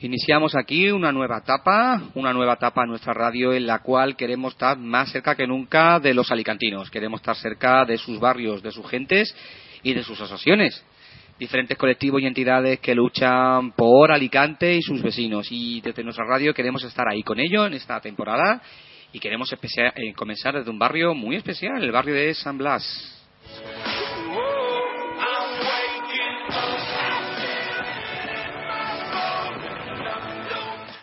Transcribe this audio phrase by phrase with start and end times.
[0.00, 4.52] Iniciamos aquí una nueva etapa, una nueva etapa en nuestra radio en la cual queremos
[4.52, 8.72] estar más cerca que nunca de los alicantinos, queremos estar cerca de sus barrios, de
[8.72, 9.34] sus gentes
[9.82, 10.84] y de sus asociaciones.
[11.38, 15.48] Diferentes colectivos y entidades que luchan por Alicante y sus vecinos.
[15.50, 18.60] Y desde nuestra radio queremos estar ahí con ellos en esta temporada
[19.12, 23.26] y queremos eh, comenzar desde un barrio muy especial, el barrio de San Blas.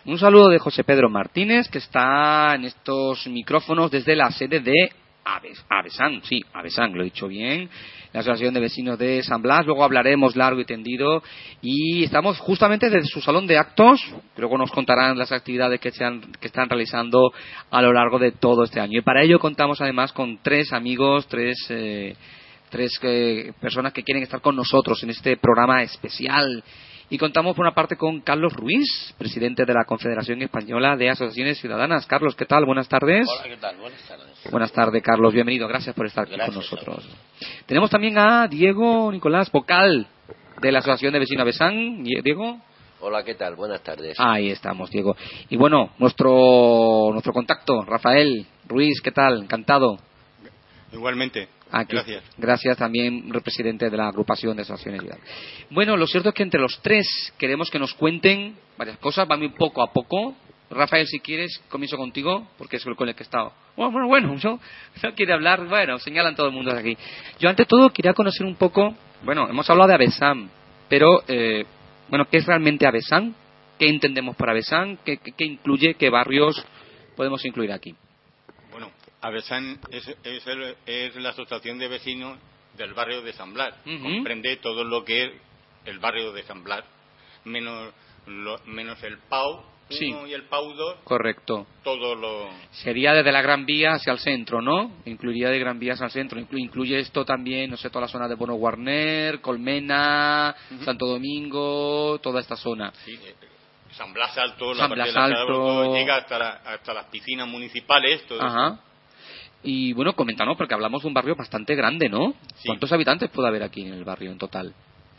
[0.06, 4.90] Un saludo de José Pedro Martínez, que está en estos micrófonos desde la sede de
[5.70, 7.70] Avesan, sí, Avesan, lo he dicho bien,
[8.12, 9.64] la Asociación de Vecinos de San Blas.
[9.64, 11.22] Luego hablaremos largo y tendido.
[11.62, 14.04] Y estamos justamente desde su salón de actos.
[14.36, 17.32] Luego nos contarán las actividades que, que están realizando
[17.70, 18.98] a lo largo de todo este año.
[18.98, 21.56] Y para ello contamos además con tres amigos, tres.
[21.70, 22.14] Eh,
[22.68, 26.64] tres eh, personas que quieren estar con nosotros en este programa especial
[27.10, 31.58] y contamos por una parte con Carlos Ruiz, presidente de la Confederación Española de Asociaciones
[31.58, 32.06] Ciudadanas.
[32.06, 32.64] Carlos, ¿qué tal?
[32.64, 33.26] Buenas tardes.
[33.28, 33.76] Hola, ¿qué tal?
[33.76, 34.50] Buenas tardes.
[34.50, 35.34] Buenas tardes, Carlos.
[35.34, 35.68] Bienvenido.
[35.68, 37.08] Gracias por estar aquí con nosotros.
[37.66, 40.06] Tenemos también a Diego Nicolás, vocal
[40.60, 42.02] de la Asociación de Vecinos Besán.
[42.02, 42.58] Diego.
[43.00, 43.54] Hola, ¿qué tal?
[43.54, 44.16] Buenas tardes.
[44.18, 45.14] Ahí estamos, Diego.
[45.50, 49.42] Y bueno, nuestro, nuestro contacto, Rafael Ruiz, ¿qué tal?
[49.42, 49.98] Encantado.
[50.90, 51.48] Igualmente.
[51.82, 52.24] Gracias.
[52.38, 55.18] Gracias también, presidente de la agrupación de asociaciones
[55.70, 59.36] Bueno, lo cierto es que entre los tres queremos que nos cuenten varias cosas, va
[59.36, 60.36] muy poco a poco.
[60.70, 63.52] Rafael, si quieres, comienzo contigo, porque es el con el que he estado.
[63.76, 64.58] Bueno, bueno, yo
[65.02, 66.96] no quiere hablar, bueno, señalan todo el mundo de aquí.
[67.40, 70.48] Yo, ante todo, quería conocer un poco, bueno, hemos hablado de Avesam,
[70.88, 71.64] pero, eh,
[72.08, 73.34] bueno, ¿qué es realmente Avesam?
[73.78, 74.96] ¿Qué entendemos por Avesam?
[75.04, 75.94] ¿Qué, qué incluye?
[75.94, 76.64] ¿Qué barrios
[77.16, 77.94] podemos incluir aquí?
[79.24, 82.38] Avesan es, es, la asociación de vecinos
[82.76, 83.74] del barrio de San Blas.
[83.84, 85.32] Comprende todo lo que es
[85.86, 86.84] el barrio de San Blas,
[87.44, 87.94] menos,
[88.66, 90.96] menos el PAU y el PAU 2.
[91.04, 91.66] Correcto.
[91.82, 92.50] Todo lo...
[92.72, 94.90] Sería desde la Gran Vía hacia el centro, ¿no?
[95.06, 96.38] Incluiría de Gran Vía hacia el centro.
[96.38, 102.40] incluye esto también, no sé, toda la zona de Bono Guarner, Colmena, Santo Domingo, toda
[102.40, 102.92] esta zona.
[103.04, 103.34] Sí, eh,
[103.92, 105.94] San Blas Alto, San Blas Alto.
[105.94, 108.26] llega hasta, hasta las piscinas municipales.
[108.26, 108.80] Todo Ajá.
[109.64, 112.34] Y bueno, coméntanos, porque hablamos de un barrio bastante grande, ¿no?
[112.66, 114.74] ¿Cuántos habitantes puede haber aquí en el barrio en total?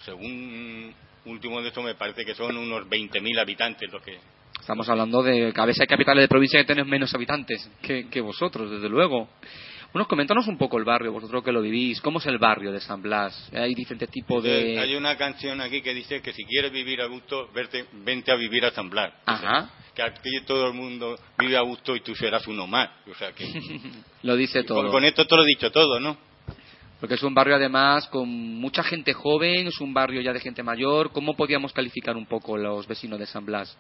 [0.05, 0.93] Según
[1.25, 4.19] último de esto, me parece que son unos 20.000 habitantes lo que.
[4.59, 8.07] Estamos hablando de que a veces hay capitales de provincia que tienen menos habitantes que,
[8.07, 9.27] que vosotros, desde luego.
[9.95, 12.01] Bueno, coméntanos un poco el barrio, vosotros que lo vivís.
[12.01, 13.49] ¿Cómo es el barrio de San Blas?
[13.53, 14.77] Hay diferentes tipos de.
[14.77, 18.35] Hay una canción aquí que dice que si quieres vivir a gusto, verte, vente a
[18.35, 19.13] vivir a San Blas.
[19.25, 19.69] Ajá.
[19.95, 22.89] que aquí todo el mundo vive a gusto y tú serás uno más.
[23.09, 23.47] O sea que.
[24.23, 24.91] lo dice todo.
[24.91, 26.17] Con, esto te lo he dicho todo, ¿no?
[26.99, 30.61] Porque es un barrio además con mucha gente joven, es un barrio ya de gente
[30.61, 31.13] mayor.
[31.13, 33.77] ¿Cómo podíamos calificar un poco los vecinos de San Blas?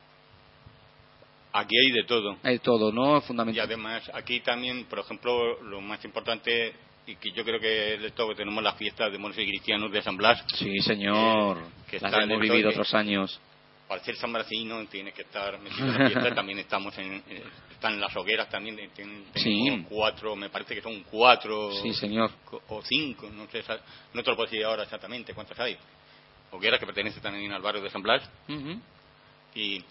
[1.57, 2.37] Aquí hay de todo.
[2.43, 3.21] Hay todo, ¿no?
[3.21, 3.55] Fundamental.
[3.55, 6.73] Y además, aquí también, por ejemplo, lo más importante,
[7.07, 9.89] y que yo creo que es esto que tenemos las fiestas de moros y cristianos
[9.89, 10.43] de San Blas.
[10.53, 11.59] Sí, señor.
[11.89, 13.39] Que, las hemos vivido otros años.
[13.87, 16.35] Para ser San Blasino tiene que estar metido en la fiesta.
[16.35, 18.77] también estamos en, eh, están las hogueras también.
[18.93, 19.85] Tienen, sí.
[19.87, 21.71] cuatro, me parece que son cuatro.
[21.81, 22.31] Sí, señor.
[22.67, 23.63] O cinco, no sé,
[24.13, 25.77] no te lo puedo decir ahora exactamente cuántas hay.
[26.51, 28.29] Hogueras que pertenecen también al barrio de San Blas.
[29.53, 29.81] Y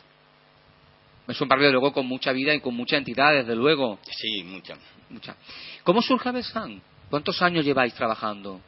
[1.27, 3.99] es un barrio, de luego, con mucha vida y con mucha entidad, desde luego.
[4.11, 4.77] Sí, mucha.
[5.09, 5.37] mucha.
[5.83, 6.83] ¿Cómo surge Avesan?
[7.09, 8.61] ¿Cuántos años lleváis trabajando?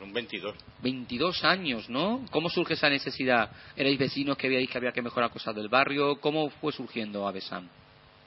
[0.00, 0.54] Un 22.
[0.82, 2.24] 22 años, ¿no?
[2.30, 3.50] ¿Cómo surge esa necesidad?
[3.76, 6.16] ¿Erais vecinos que veíais que había que mejorar cosas del barrio?
[6.20, 7.68] ¿Cómo fue surgiendo Avesan?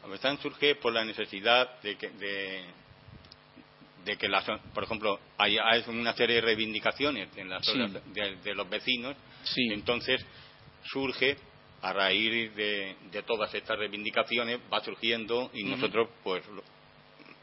[0.04, 2.66] Avesan surge por la necesidad de que, de,
[4.06, 4.30] de que
[4.74, 5.58] por ejemplo, hay,
[5.88, 9.18] una serie de reivindicaciones en las de, los vecinos.
[9.44, 9.68] Sí.
[9.74, 10.26] Entonces
[10.84, 11.38] surge
[11.82, 12.96] a raíz de,
[13.26, 16.44] todas estas reivindicaciones va surgiendo y nosotros pues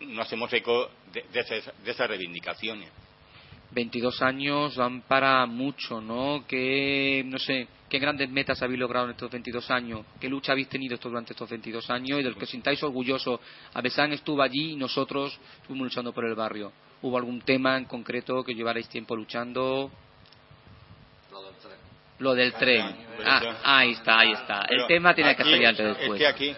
[0.01, 2.91] no hacemos eco de, esas, reivindicaciones.
[3.71, 6.45] 22 años van para mucho, ¿no?
[6.47, 10.05] ¿Qué, no sé, qué grandes metas habéis logrado en estos 22 años?
[10.21, 13.41] ¿Qué lucha habéis tenido durante estos 22 años y del que os sintáis orgullosos?
[13.73, 16.73] Avesán estuvo allí y nosotros estuvimos luchando por el barrio.
[17.01, 19.91] ¿Hubo algún tema en concreto que llevarais tiempo luchando?
[22.23, 22.97] Lo del tren.
[23.25, 24.63] Ah, ahí está, ahí está.
[24.69, 26.13] El tema tiene que salir antes después.
[26.13, 26.57] Es que aquí,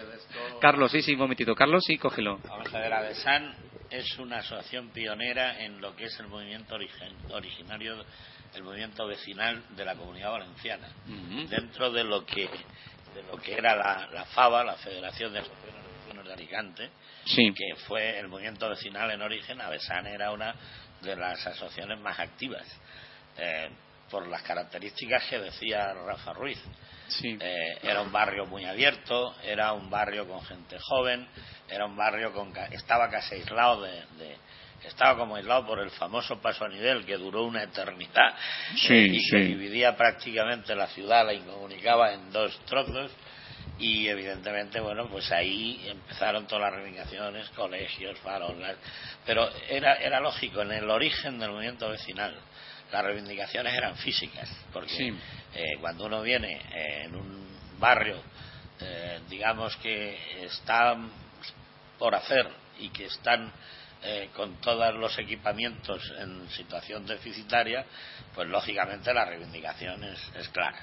[0.61, 1.55] Carlos, sí, sí, un momentito.
[1.55, 2.39] Carlos, sí, cógelo.
[2.47, 3.55] Vamos a ver, Avesan
[3.89, 8.03] es una asociación pionera en lo que es el movimiento origen- originario,
[8.53, 10.87] el movimiento vecinal de la Comunidad Valenciana.
[11.49, 12.43] Dentro de lo que
[13.15, 16.89] de lo que era la, la FABA, la Federación de Asociaciones de Alicante,
[17.23, 17.53] Sí.
[17.53, 20.53] que fue el movimiento vecinal en origen, Avesan era una
[21.01, 22.67] de las asociaciones más activas,
[23.37, 23.69] eh,
[24.09, 26.59] por las características que decía Rafa Ruiz.
[27.07, 27.37] Sí.
[27.39, 31.27] Eh, era un barrio muy abierto, era un barrio con gente joven,
[31.69, 34.37] era un barrio con estaba casi aislado de, de-
[34.87, 38.35] estaba como aislado por el famoso paso a nivel que duró una eternidad
[38.75, 43.11] Sí, eh, y que dividía prácticamente la ciudad, la incomunicaba en dos trozos
[43.79, 48.77] y evidentemente bueno pues ahí empezaron todas las reivindicaciones, colegios, farolas,
[49.25, 52.35] pero era era lógico en el origen del movimiento vecinal
[52.91, 55.17] las reivindicaciones eran físicas porque Sí.
[55.55, 57.45] eh, cuando uno viene eh, en un
[57.79, 58.21] barrio,
[58.79, 60.97] eh, digamos que está
[61.97, 62.47] por hacer
[62.79, 63.51] y que están
[64.03, 67.85] eh, con todos los equipamientos en situación deficitaria,
[68.35, 70.79] pues lógicamente la reivindicación es, es clara.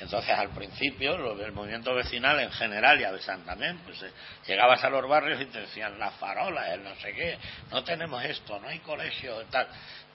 [0.00, 4.10] Entonces, al principio, lo del movimiento vecinal en general y a Besán también, pues eh,
[4.46, 7.38] llegabas a los barrios y te decían las farolas, el no sé qué,
[7.70, 9.68] no tenemos esto, no hay colegio, tal.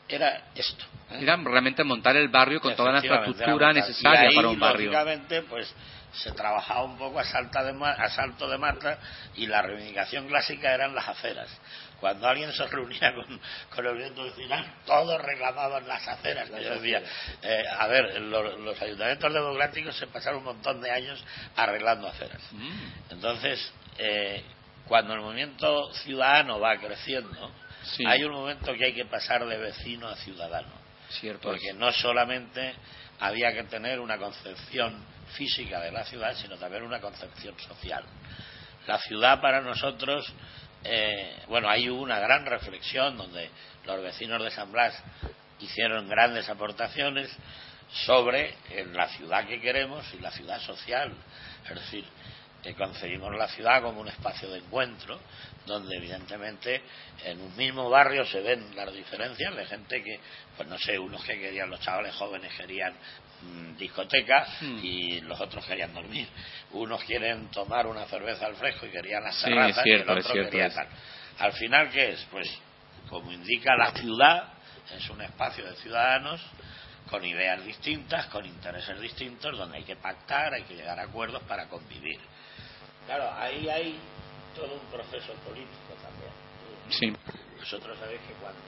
[0.09, 0.85] Era esto.
[1.11, 1.19] ¿eh?
[1.21, 4.91] Era realmente montar el barrio con toda la infraestructura necesaria Y ahí, para un barrio.
[4.91, 5.73] Lógicamente, pues
[6.11, 8.97] se trabajaba un poco a, salta de a salto de mata
[9.35, 11.47] y la reivindicación clásica eran las aceras.
[11.99, 13.39] Cuando alguien se reunía con,
[13.69, 16.49] con el movimiento vecinal, todos reclamaban las aceras.
[16.49, 17.03] yo decía,
[17.43, 21.23] eh, a ver, lo- los ayuntamientos democráticos se pasaron un montón de años
[21.55, 22.41] arreglando aceras.
[22.51, 24.43] Mm, Entonces, eh,
[24.87, 27.51] cuando el movimiento ciudadano va creciendo,
[27.83, 28.03] Sí.
[28.05, 30.73] hay un momento que hay que pasar de vecino a ciudadano
[31.09, 31.47] Cierto.
[31.49, 31.75] porque es.
[31.75, 32.73] no solamente
[33.19, 35.03] había que tener una concepción
[35.33, 38.03] física de la ciudad, sino también una concepción social.
[38.87, 40.31] La ciudad para nosotros,
[40.83, 43.49] eh, bueno, hay una gran reflexión donde
[43.85, 45.01] los vecinos de San Blas
[45.59, 47.29] hicieron grandes aportaciones
[48.05, 51.11] sobre eh, la ciudad que queremos y la ciudad social.
[51.65, 52.05] Es decir,
[52.63, 55.19] que concebimos la ciudad como un espacio de encuentro
[55.65, 56.81] donde evidentemente
[57.25, 60.19] en un mismo barrio se ven las diferencias de gente que,
[60.57, 62.93] pues no sé, unos que querían, los chavales jóvenes querían
[63.41, 64.79] mm, discoteca Hmm.
[64.83, 66.27] y los otros querían dormir.
[66.71, 70.19] Unos quieren tomar una cerveza al fresco y querían las Sí, terrazas cierto, y el
[70.19, 70.75] otro quería es.
[70.75, 70.87] tal.
[71.37, 72.25] Al final, ¿qué es?
[72.31, 72.49] Pues,
[73.07, 74.53] como indica la ciudad,
[74.95, 76.41] es un espacio de ciudadanos
[77.09, 81.41] con ideas distintas, con intereses distintos, donde hay que pactar, hay que llegar a acuerdos
[81.43, 82.19] para convivir.
[83.09, 83.99] Claro, ahí hay
[84.55, 86.31] todo un proceso político también.
[86.89, 87.11] Sí.
[87.57, 88.59] Vosotros sabéis que cuando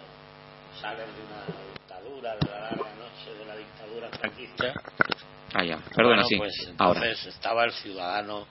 [0.82, 4.74] salen de una dictadura, de la larga noche de la dictadura franquista,
[5.54, 5.78] Ah, ya.
[5.96, 6.38] Perdona, bueno, sí.
[6.38, 7.02] pues Ahora.
[7.02, 8.48] entonces estaba el ciudadano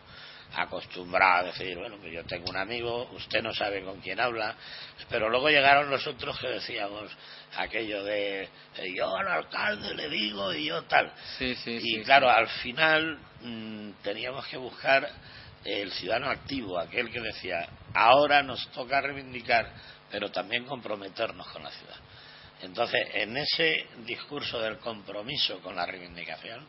[0.54, 4.54] acostumbrado a decir, bueno, que yo tengo un amigo, usted no sabe con quién habla,
[5.08, 7.10] pero luego llegaron los otros que decíamos
[7.56, 11.12] aquello de, eh, yo al alcalde le digo y yo tal.
[11.36, 15.08] Sí, sí, y sí, claro, al final mm, teníamos que buscar
[15.64, 19.70] el ciudadano activo, aquel que decía, ahora nos toca reivindicar,
[20.10, 21.96] pero también comprometernos con la ciudad.
[22.62, 26.66] Entonces, en ese discurso del compromiso con la reivindicación,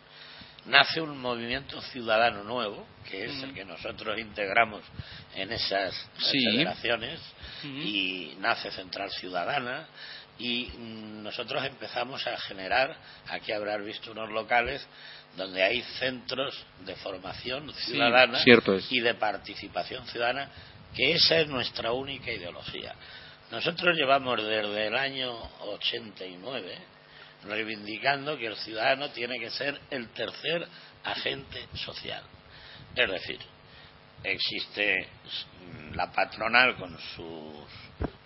[0.65, 4.83] nace un movimiento ciudadano nuevo, que es el que nosotros integramos
[5.35, 6.39] en esas Sí.
[6.51, 7.19] federaciones,
[7.63, 9.87] y nace Central Ciudadana,
[10.39, 12.95] y nosotros empezamos a generar,
[13.27, 14.85] aquí habrás visto unos locales,
[15.35, 20.49] donde hay centros de formación Sí, ciudadana cierto y de participación ciudadana,
[20.95, 22.93] que esa es nuestra única ideología.
[23.49, 26.77] Nosotros llevamos desde el año 89
[27.43, 30.67] reivindicando que el ciudadano tiene que ser el tercer
[31.03, 32.23] agente social.
[32.95, 33.39] Es decir,
[34.23, 35.07] existe
[35.93, 37.65] la patronal con sus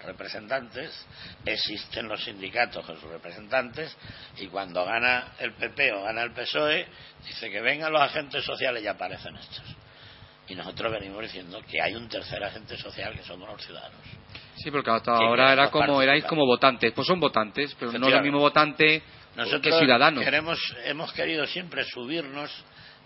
[0.03, 1.05] representantes,
[1.45, 3.95] existen los sindicatos con sus representantes
[4.37, 6.85] y cuando gana el PP o gana el PSOE
[7.25, 9.63] dice que vengan los agentes sociales y aparecen estos.
[10.47, 13.99] Y nosotros venimos diciendo que hay un tercer agente social que somos los ciudadanos.
[14.57, 16.91] Sí, porque hasta ahora era como erais como votantes.
[16.93, 18.23] Pues son votantes, pero no lo Efectivamente.
[18.23, 20.21] mismo votante que Nosotros ciudadano.
[20.21, 22.51] queremos, hemos querido siempre subirnos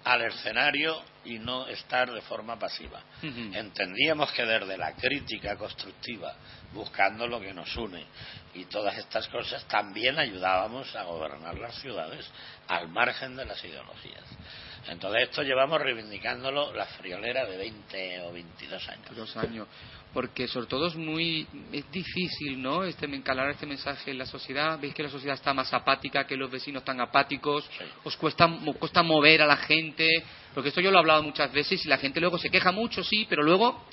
[0.04, 3.02] al escenario y no estar de forma pasiva.
[3.22, 6.34] Entendíamos que desde la crítica constructiva,
[6.74, 8.06] buscando lo que nos une
[8.54, 12.30] y todas estas cosas, también ayudábamos a gobernar las ciudades
[12.68, 14.24] al margen de las ideologías.
[14.88, 19.16] Entonces esto llevamos reivindicándolo la friolera de 20 o 22 años.
[19.16, 19.68] Dos años
[20.14, 24.80] porque sobre todo es muy es difícil no este encalar este mensaje en la sociedad.
[24.80, 27.70] Veis que la sociedad está más apática que los vecinos están apáticos.
[28.04, 28.50] Os cuesta
[28.80, 30.24] cuesta mover a la gente
[30.54, 33.04] porque esto yo lo he hablado muchas veces y la gente luego se queja mucho
[33.04, 33.86] sí pero luego.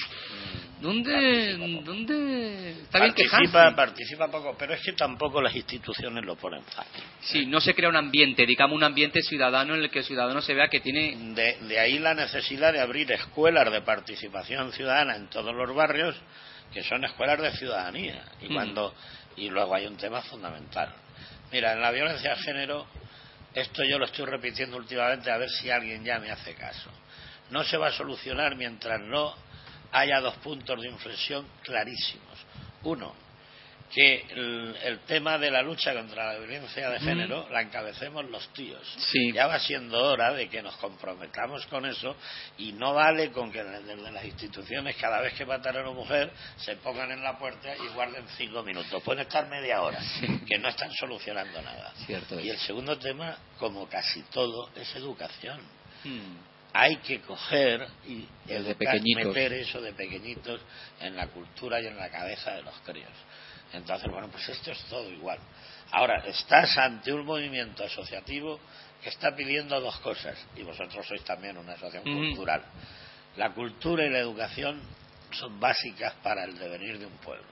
[0.80, 6.62] ¿Dónde, ¿Dónde está bien participa, participa poco, pero es que tampoco las instituciones lo ponen
[6.64, 7.02] fácil.
[7.20, 10.42] Sí, no se crea un ambiente, digamos un ambiente ciudadano en el que el ciudadano
[10.42, 11.16] se vea que tiene.
[11.34, 16.14] De, de ahí la necesidad de abrir escuelas de participación ciudadana en todos los barrios,
[16.72, 18.22] que son escuelas de ciudadanía.
[18.42, 18.54] Y, mm.
[18.54, 18.94] cuando,
[19.36, 20.92] y luego hay un tema fundamental.
[21.52, 22.86] Mira, en la violencia de género,
[23.54, 26.90] esto yo lo estoy repitiendo últimamente a ver si alguien ya me hace caso.
[27.50, 29.45] No se va a solucionar mientras no
[29.96, 32.38] haya dos puntos de inflexión clarísimos.
[32.82, 33.14] Uno,
[33.92, 34.26] que
[34.84, 38.82] el, tema de la lucha contra la violencia de género la encabecemos los tíos.
[39.32, 42.16] Ya va siendo hora de que nos comprometamos con eso
[42.58, 46.30] y no vale con que desde las instituciones cada vez que matan a una mujer
[46.56, 49.02] se pongan en la puerta y guarden cinco minutos.
[49.02, 50.00] Pueden estar media hora,
[50.46, 51.92] que no están solucionando nada.
[52.42, 55.60] y el segundo tema, como casi todo, es educación.
[56.04, 56.45] Hmm
[56.78, 58.26] hay que coger y
[59.14, 60.60] meter eso de pequeñitos
[61.00, 63.12] en la cultura y en la cabeza de los críos.
[63.72, 65.38] Entonces, bueno, pues esto es todo igual.
[65.92, 68.60] Ahora, estás ante un movimiento asociativo
[69.02, 72.62] que está pidiendo dos cosas, y vosotros sois también una asociación cultural.
[73.36, 74.80] La cultura y la educación
[75.32, 77.46] son básicas para el devenir de un pueblo.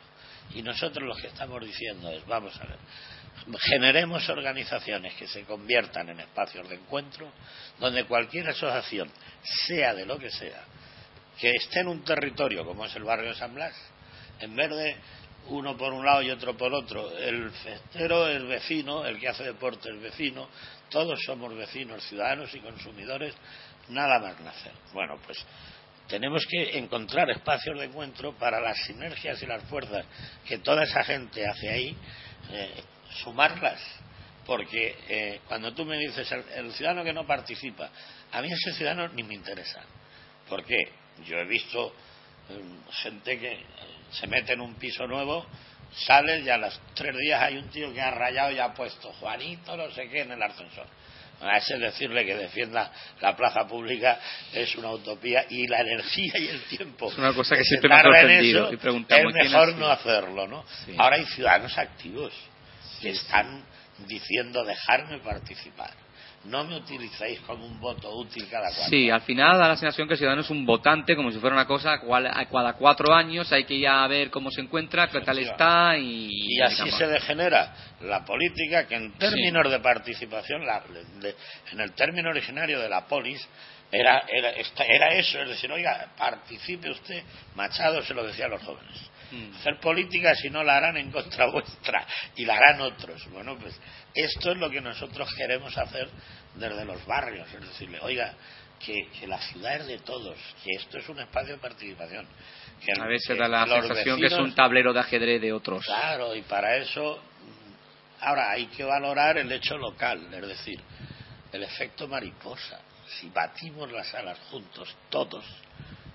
[0.54, 2.78] Y nosotros lo que estamos diciendo es, vamos a ver,
[3.60, 7.30] generemos organizaciones que se conviertan en espacios de encuentro
[7.78, 9.10] donde cualquier asociación,
[9.66, 10.64] sea de lo que sea,
[11.38, 13.74] que esté en un territorio como es el barrio de San Blas,
[14.40, 14.96] en vez de
[15.48, 19.44] uno por un lado y otro por otro, el festero es vecino, el que hace
[19.44, 20.48] deporte es vecino,
[20.88, 23.34] todos somos vecinos, ciudadanos y consumidores,
[23.88, 24.72] nada más nacer.
[24.92, 25.44] Bueno, pues
[26.08, 30.06] tenemos que encontrar espacios de encuentro para las sinergias y las fuerzas
[30.46, 31.96] que toda esa gente hace ahí,
[32.50, 32.82] eh,
[33.22, 33.80] sumarlas.
[34.46, 37.88] Porque eh, cuando tú me dices el, ciudadano que no participa,
[38.32, 39.80] a mí ese ciudadano ni me interesa.
[40.48, 40.76] porque
[41.24, 41.94] Yo he visto
[42.50, 43.66] em, gente que eh,
[44.10, 45.46] se mete en un piso nuevo,
[45.96, 49.12] sale y a los tres días hay un tío que ha rayado y ha puesto
[49.14, 50.86] Juanito no sé qué en el ascensor.
[51.40, 54.18] A ese decirle que defienda la plaza pública
[54.52, 57.10] es una utopía y la energía y el tiempo.
[57.10, 58.70] Es una cosa que siempre me ha sorprendido.
[58.70, 60.64] es mejor no hacerlo, ¿no?
[60.96, 62.32] Ahora hay ciudadanos activos
[63.00, 63.64] que están
[64.06, 65.90] diciendo dejarme participar.
[66.44, 70.06] No me utilicéis como un voto útil cada cuatro Sí, al final da la sensación
[70.06, 73.64] que el ciudadano es un votante, como si fuera una cosa, cada cuatro años hay
[73.64, 76.28] que ir a ver cómo se encuentra, qué tal está y...
[76.30, 80.62] Y así se degenera la política que en términos de participación,
[81.72, 83.40] en el término originario de la polis,
[83.90, 87.22] era, era, era eso, es decir, oiga, participe usted,
[87.54, 89.56] Machado se lo decía a los jóvenes Mm.
[89.56, 93.28] hacer política si no la harán en contra vuestra y la harán otros.
[93.30, 93.78] Bueno, pues
[94.14, 96.08] esto es lo que nosotros queremos hacer
[96.54, 98.34] desde los barrios, es decirle, oiga,
[98.78, 102.26] que, la ciudad es de todos, que esto es un espacio de participación.
[102.84, 105.84] Que a veces da la sensación que es un tablero de ajedrez de otros.
[105.84, 107.20] Claro, y para eso,
[108.20, 110.80] ahora hay que valorar el hecho local, es decir,
[111.52, 112.80] el efecto mariposa.
[113.20, 115.44] Si batimos las alas juntos, todos,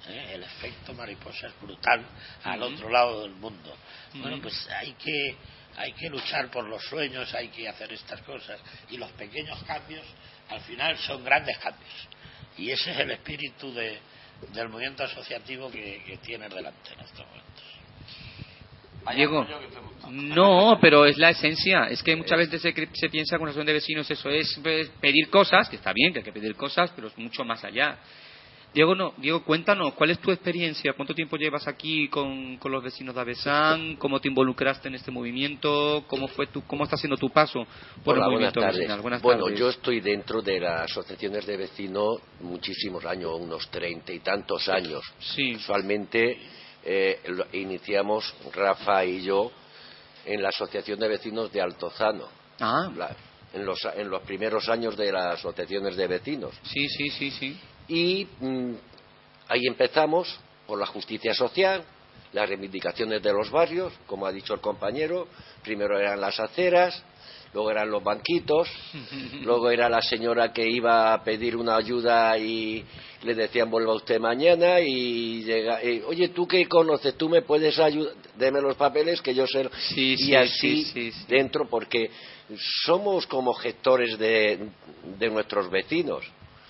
[0.08, 0.32] ¿eh?
[0.34, 2.06] el efecto mariposa es brutal
[2.44, 3.76] al otro lado del mundo.
[4.16, 5.36] Bueno, pues hay que,
[5.78, 10.06] hay que luchar por los sueños, hay que hacer estas cosas y los pequeños cambios
[10.50, 12.08] al final son grandes cambios.
[12.58, 14.00] Y ese es el espíritu de,
[14.54, 17.64] del movimiento asociativo que, que tienes delante en estos momentos.
[19.16, 19.48] Diego,
[20.12, 21.86] no, pero es la esencia.
[21.86, 24.60] Es que muchas veces se, se piensa que una asociación de vecinos eso es
[25.00, 27.98] pedir cosas, que está bien, que hay que pedir cosas, pero es mucho más allá.
[28.72, 30.94] Diego, no, Diego, cuéntanos, ¿cuál es tu experiencia?
[30.94, 33.96] ¿Cuánto tiempo llevas aquí con, los vecinos de Avesán?
[33.96, 36.04] ¿Cómo te involucraste en este movimiento?
[36.06, 37.66] ¿Cómo, fue tu, cómo está siendo tu paso
[38.04, 39.02] por el movimiento vecinal?
[39.24, 44.70] bueno, yo estoy dentro de las asociaciones de vecinos muchísimos años, unos treinta y tantos
[44.70, 45.02] años.
[45.20, 45.56] Sí.
[45.56, 46.38] Usualmente
[46.84, 47.22] eh,
[47.54, 49.52] iniciamos, Rafa y yo,
[50.26, 52.26] en la Asociación de Vecinos de Altozano.
[52.62, 52.90] Ah.
[53.54, 56.54] en, los, en los primeros años de las asociaciones de vecinos.
[56.62, 57.58] Sí, sí, sí, sí
[57.90, 58.74] y mm,
[59.50, 61.84] ahí empezamos por la justicia social,
[62.32, 65.28] las reivindicaciones de los barrios, como ha dicho el compañero,
[65.64, 67.04] primero eran las aceras,
[67.54, 68.70] luego eran los banquitos,
[69.42, 72.86] luego era la señora que iba a pedir una ayuda y
[73.24, 77.16] le decían vuelva usted mañana y llega, oye, ¿tú qué conoces?
[77.16, 78.14] ¿Tú me puedes ayudar?
[78.38, 79.70] Deme los papeles que yo sé.
[79.96, 82.10] y así dentro, porque
[82.86, 84.70] somos como gestores de,
[85.30, 86.26] nuestros vecinos.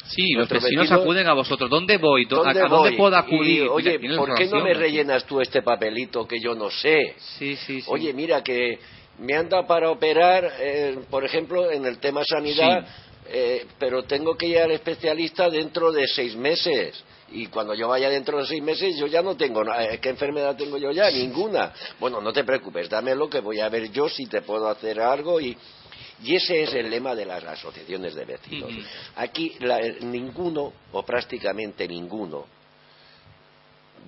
[0.09, 1.69] Sí, los vecinos, acuden a vosotros.
[1.69, 2.25] ¿Dónde voy?
[2.25, 3.63] ¿A, dónde puedo acudir?
[3.69, 7.15] oye, ¿por qué no me rellenas tú este papelito que yo no sé?
[7.37, 7.87] Sí, sí, sí.
[7.87, 8.79] Oye, mira que
[9.19, 12.87] me han dado para operar, eh, por ejemplo, en el tema sanidad,
[13.27, 17.03] eh, pero tengo que ir al especialista dentro de seis meses.
[17.31, 19.97] Y cuando yo vaya dentro de seis meses, yo ya no tengo nada.
[19.97, 21.11] ¿Qué enfermedad tengo yo ya?
[21.11, 21.71] Ninguna.
[21.99, 25.39] Bueno, no te preocupes, dámelo que voy a ver yo si te puedo hacer algo
[25.39, 25.55] y.
[26.23, 28.71] Y ese es el lema de las asociaciones de vecinos.
[29.15, 29.57] Aquí
[30.01, 32.45] ninguno, o prácticamente ninguno,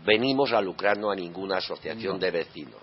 [0.04, 2.82] venimos a lucrarnos a ninguna asociación de vecinos.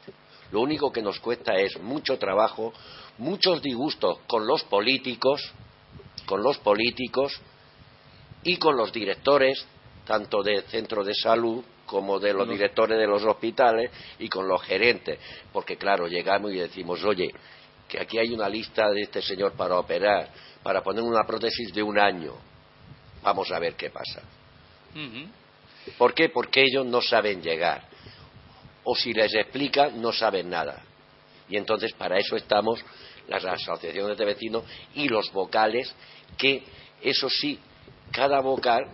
[0.51, 2.73] Lo único que nos cuesta es mucho trabajo,
[3.19, 5.53] muchos disgustos con los políticos,
[6.25, 7.39] con los políticos
[8.45, 9.67] y con los directores,
[10.07, 14.63] tanto de centros de salud como de los directores de los hospitales y con los
[14.63, 15.19] gerentes,
[15.53, 17.31] porque claro, llegamos y decimos, oye,
[17.89, 20.29] que aquí hay una lista de este señor para operar,
[20.63, 22.35] para poner una prótesis de un año,
[23.23, 24.23] vamos a ver qué pasa.
[25.97, 26.29] ¿Por qué?
[26.29, 27.89] Porque ellos no saben llegar
[28.91, 30.83] o si les explica no saben nada.
[31.47, 32.83] Y entonces para eso estamos
[33.29, 34.65] las asociaciones de vecinos
[34.95, 35.95] y los vocales,
[36.39, 36.63] que
[37.03, 37.59] eso sí,
[38.11, 38.87] cada vocal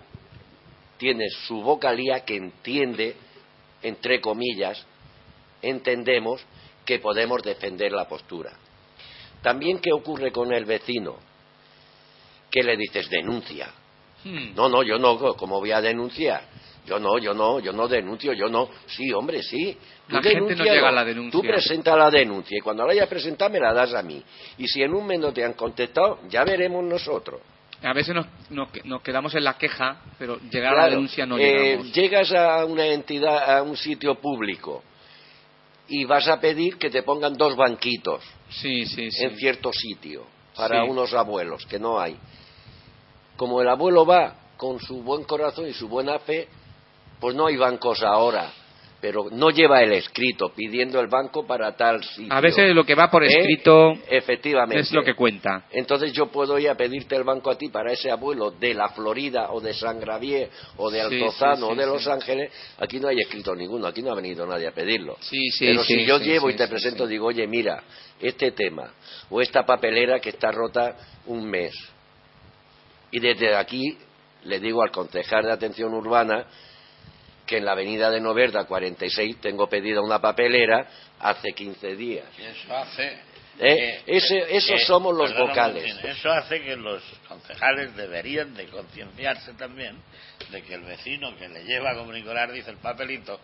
[0.99, 3.15] tiene su vocalía que entiende,
[3.83, 4.85] entre comillas,
[5.63, 6.45] entendemos
[6.85, 8.53] que podemos defender la postura.
[9.45, 11.17] También, ¿qué ocurre con el vecino?
[12.51, 13.11] ¿Qué le dices?
[13.11, 13.69] Denuncia.
[14.25, 14.55] Hmm.
[14.55, 16.45] No, no, yo no, ¿cómo voy a denunciar?
[16.87, 18.71] Yo no, yo no, yo no denuncio, yo no.
[18.87, 19.77] Sí, hombre, sí.
[20.09, 21.39] Tú la gente no llega a la denuncia.
[21.39, 24.23] Tú presenta la denuncia y cuando la hayas presentado me la das a mí.
[24.57, 27.43] Y si en un mes no te han contestado, ya veremos nosotros.
[27.83, 31.83] A veces nos, nos, quedamos en la queja, pero llegar a la denuncia no eh,
[31.93, 34.83] Llegas a una entidad, a un sitio público
[35.87, 38.25] y vas a pedir que te pongan dos banquitos
[38.61, 39.25] sí, sí, sí.
[39.25, 42.17] en cierto sitio para unos abuelos, que no hay.
[43.37, 46.49] Como el abuelo va con su buen corazón y su buena fe,
[47.21, 48.53] pues no hay bancos ahora
[49.05, 52.33] pero no lleva el escrito pidiendo el banco para tal sitio.
[52.33, 53.27] A veces lo que va por ¿Eh?
[53.27, 54.81] escrito Efectivamente.
[54.81, 55.67] es lo que cuenta.
[55.73, 58.89] Entonces yo puedo ir a pedirte el banco a ti para ese abuelo de la
[58.89, 62.51] Florida o de San Gravier o de Altozano o de Los Ángeles.
[62.79, 65.19] Aquí no hay escrito ninguno, aquí no ha venido nadie a pedirlo.
[65.61, 67.83] pero si yo llevo y te presento, digo, oye, mira,
[68.19, 68.91] este tema
[69.29, 71.75] o esta papelera que está rota un mes.
[73.11, 73.99] Y desde aquí
[74.45, 76.47] le digo al concejal de atención urbana
[77.47, 80.87] que en la avenida de Noverda 46 tengo pedida una papelera
[81.21, 82.27] hace 15 días.
[82.39, 83.34] Eso hace.
[83.59, 84.03] ¿Eh?
[84.07, 85.97] esos somos los vocales.
[86.05, 89.97] Eso hace que los concejales deberían de concienciarse también
[90.51, 93.41] de que el vecino que le lleva, como Nicolás dice, el papelito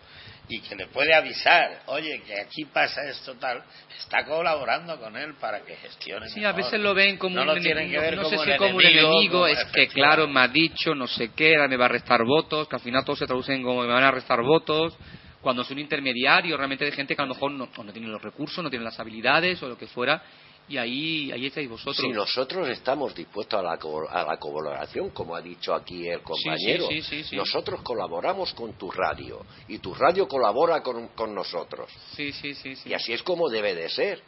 [0.47, 3.63] y que le puede avisar, oye, que aquí pasa esto tal,
[3.97, 6.27] está colaborando con él para que gestione.
[6.29, 9.63] Sí, a veces lo ven como un enemigo, no sé si como un enemigo, es
[9.73, 12.81] que claro, me ha dicho, no sé qué, me va a restar votos, que al
[12.81, 14.97] final todos se traducen como me van a restar votos,
[15.41, 18.21] cuando es un intermediario realmente de gente que a lo mejor no, no tiene los
[18.21, 20.23] recursos, no tiene las habilidades o lo que fuera,
[20.67, 21.97] y ahí, ahí estáis vosotros.
[21.97, 26.87] Si nosotros estamos dispuestos a la, a la colaboración, como ha dicho aquí el compañero,
[27.33, 31.91] nosotros colaboramos con tu radio y tu radio colabora con, con nosotros.
[32.15, 34.21] Sí, sí, sí, Y así es como debe de ser.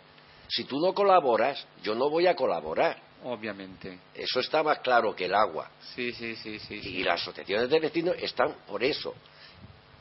[0.50, 3.02] Si tú no colaboras, yo no voy a colaborar.
[3.24, 4.00] Obviamente.
[4.14, 5.72] Eso está más claro que el agua.
[5.96, 6.76] Sí, sí, sí, sí.
[6.84, 9.16] Y las asociaciones de vecinos están por eso.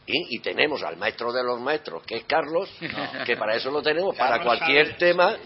[0.05, 2.69] Y, tenemos al maestro de los maestros, que es Carlos,
[3.25, 5.37] que para eso lo tenemos, para cualquier tema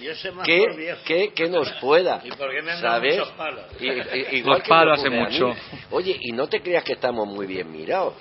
[0.45, 2.23] que, que, nos pueda.
[2.25, 3.19] ¿Y por qué me ¿sabes?
[3.19, 3.65] Muchos palos?
[4.45, 5.55] los palos hace mucho.
[5.91, 8.15] Oye, y no te creas que estamos muy bien mirados.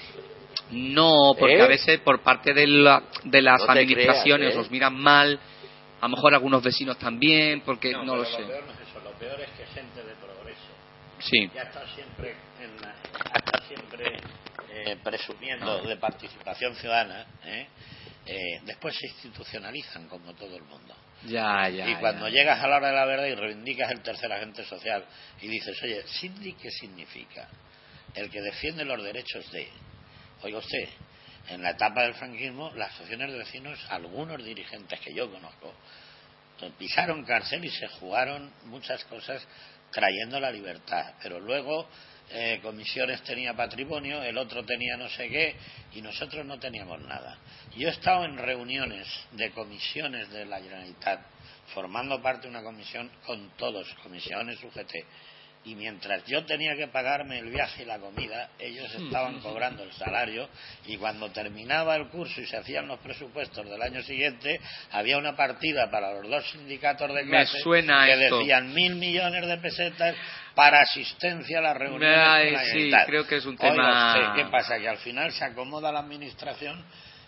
[0.72, 1.62] No, porque ¿Eh?
[1.62, 4.58] a veces por parte de, la, de las administraciones ¿eh?
[4.58, 5.40] nos miran mal,
[6.02, 8.42] a lo mejor algunos vecinos también, porque no, lo, sé.
[8.42, 10.62] Lo peor no es eso, lo peor es que gente de progreso
[11.20, 11.50] sí.
[11.54, 14.18] ya está siempre, en está siempre
[14.78, 17.68] eh, presumiendo de participación ciudadana, ¿eh?
[18.26, 20.94] Eh, después se institucionalizan como todo el mundo.
[21.24, 24.32] Ya, ya, y cuando llegas a la hora de la verdad y reivindicas el tercer
[24.34, 25.06] agente social
[25.42, 27.48] y dices, oye, ¿Sindri qué significa?
[28.14, 29.70] El que defiende los derechos de.
[30.42, 30.90] Oiga usted,
[31.48, 35.74] en la etapa del franquismo, las asociaciones de vecinos, algunos dirigentes que yo conozco,
[36.78, 39.48] pisaron cárcel y se jugaron muchas cosas
[39.92, 41.14] trayendo la libertad.
[41.22, 41.88] Pero luego
[42.32, 45.56] eh, comisiones tenía patrimonio, el otro tenía no sé qué,
[45.94, 47.38] y nosotros no teníamos nada.
[47.76, 51.22] Yo he estado en reuniones de comisiones de la Generalitat
[51.74, 54.94] formando parte de una comisión con todos, comisiones UGT.
[55.66, 59.92] Y mientras yo tenía que pagarme el viaje y la comida, ellos estaban cobrando el
[59.94, 60.48] salario
[60.86, 64.60] y cuando terminaba el curso y se hacían los presupuestos del año siguiente,
[64.92, 70.16] había una partida para los dos sindicatos de clase que decían mil millones de pesetas
[70.54, 72.72] para asistencia a las reuniones.
[72.72, 74.34] sí, creo que es un tema.
[74.36, 74.78] ¿Qué pasa?
[74.78, 76.86] Que al final se acomoda la administración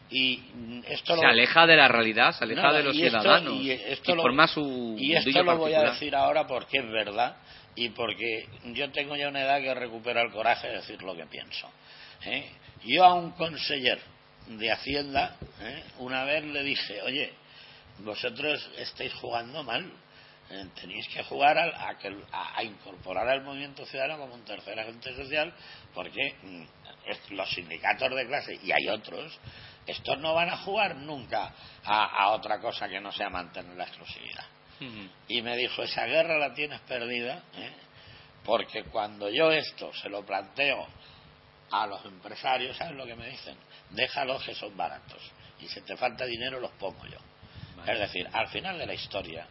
[0.10, 0.42] y
[0.88, 4.96] esto se aleja de la realidad, se aleja de los ciudadanos y, esto lo, su
[4.98, 7.36] y esto lo voy a decir ahora porque es verdad
[7.78, 11.28] y porque yo tengo ya una edad que recupera el coraje de decir lo que
[11.28, 11.72] pienso.
[12.26, 12.52] ¿eh?
[12.84, 14.00] Yo a un conseller
[14.48, 15.84] de Hacienda ¿eh?
[16.00, 17.32] una vez le dije, oye,
[18.00, 19.92] vosotros estáis jugando mal,
[20.50, 21.96] eh, tenéis que jugar a,
[22.56, 25.54] a, incorporar al movimiento ciudadano como un tercer agente social,
[25.94, 26.64] porque mm,
[27.36, 29.40] los sindicatos de clase, y hay otros,
[29.86, 34.46] estos no van a jugar nunca a, otra cosa que no sea mantener la exclusividad.
[35.28, 37.72] Y me dijo, esa guerra la tienes perdida, ¿eh?
[38.44, 40.88] porque cuando yo esto se lo planteo
[41.72, 43.58] a los empresarios, ¿sabes lo que me dicen?
[43.90, 45.22] Déjalos que son baratos.
[45.60, 47.18] Y si te falta dinero, los pongo yo.
[47.86, 49.48] Es decir, al final de la historia,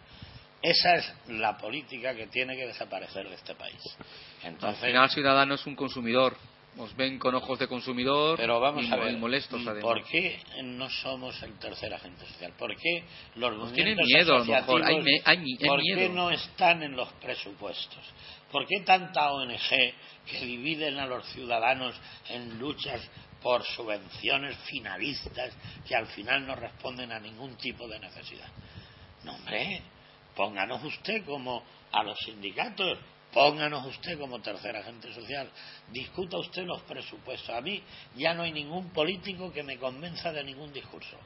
[0.63, 3.81] esa es la política que tiene que desaparecer de este país.
[4.43, 6.37] Entonces, al final, el ciudadano es un consumidor
[6.79, 10.89] os ven con ojos de consumidor pero vamos y, a ver, molestos ¿Por qué no
[10.91, 12.53] somos el tercer agente social?
[12.59, 13.05] ¿Por qué
[13.37, 18.05] los pues tienen miedo a lo mejor, hay, ¿por qué no están en los presupuestos?
[18.51, 19.95] ¿Por qué tanta ONG
[20.27, 21.95] que dividen a los ciudadanos
[22.29, 23.01] en luchas
[23.43, 25.55] por subvenciones finalistas
[25.87, 28.49] que al final no responden a ningún tipo de necesidad?
[29.25, 29.83] No, hombre,
[30.35, 32.99] pónganos usted como a los sindicatos
[33.33, 35.51] Pónganos usted como tercer agente social,
[35.91, 37.51] discuta usted los presupuestos.
[37.51, 37.83] A mí
[38.15, 41.19] ya no hay ningún político que me convenza de ningún discurso.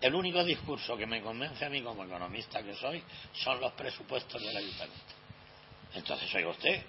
[0.00, 4.40] El único discurso que me convence a mí como economista que soy son los presupuestos
[4.42, 5.14] del ayuntamiento.
[5.94, 6.84] Entonces, oiga usted,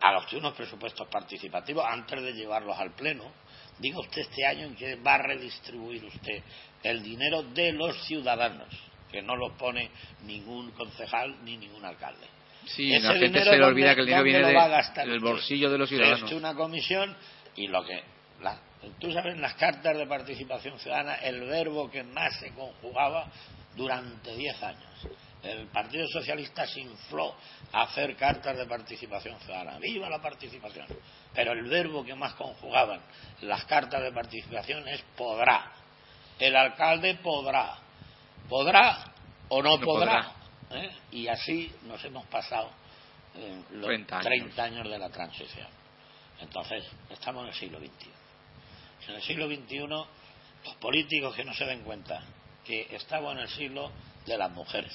[0.00, 3.30] haga usted unos presupuestos participativos antes de llevarlos al Pleno.
[3.78, 6.42] Diga usted este año en que va a redistribuir usted
[6.82, 8.68] el dinero de los ciudadanos,
[9.10, 9.90] que no lo pone
[10.22, 12.26] ningún concejal ni ningún alcalde.
[12.66, 14.46] Sí, la gente se le olvida que el dinero viene
[15.06, 16.30] del bolsillo de los ciudadanos.
[16.30, 17.16] Es una comisión
[17.56, 18.02] y lo que.
[18.98, 23.30] tú sabes, en las cartas de participación ciudadana, el verbo que más se conjugaba
[23.76, 25.08] durante 10 años.
[25.42, 27.34] El Partido Socialista se infló
[27.72, 29.78] a hacer cartas de participación ciudadana.
[29.78, 30.86] ¡Viva la participación!
[31.34, 33.00] Pero el verbo que más conjugaban
[33.40, 35.72] las cartas de participación es podrá.
[36.38, 37.76] El alcalde podrá.
[38.48, 39.12] ¿Podrá
[39.48, 40.41] o no, podrá?
[40.74, 40.90] ¿Eh?
[41.12, 42.70] y así nos hemos pasado
[43.34, 44.88] eh, los 30 años.
[44.88, 45.68] de la transición.
[46.40, 48.10] Entonces, estamos en el siglo XXI.
[49.08, 52.22] En el siglo XXI, los políticos que no se den cuenta
[52.64, 53.90] que estamos en el siglo
[54.26, 54.92] de las mujeres,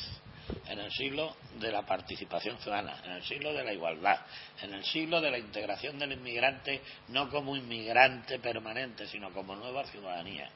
[0.68, 4.20] en el siglo de la participación ciudadana, en el siglo de la igualdad,
[4.62, 9.84] en el siglo de la integración del inmigrante no como inmigrante permanente, sino como nueva
[9.86, 10.50] ciudadanía.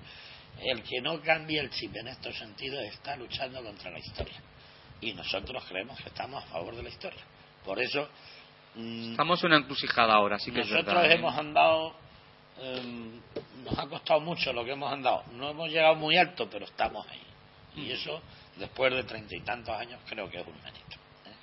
[0.60, 4.42] El que no cambie el chip en estos sentidos está luchando contra la historia
[5.02, 7.22] y nosotros creemos que estamos a favor de la historia.
[7.66, 8.08] Por eso.
[8.76, 11.14] Mm, estamos en una encrucijada ahora, sí que Nosotros ¿eh?
[11.14, 11.96] hemos andado.
[12.62, 13.20] Em,
[13.64, 15.24] nos ha costado mucho lo que hemos andado.
[15.34, 17.22] No hemos llegado muy alto, pero estamos ahí.
[17.76, 17.92] Y mm.
[17.92, 18.22] eso,
[18.58, 20.96] después de treinta y tantos años, creo que es un mérito.
[21.26, 21.36] ¿eh?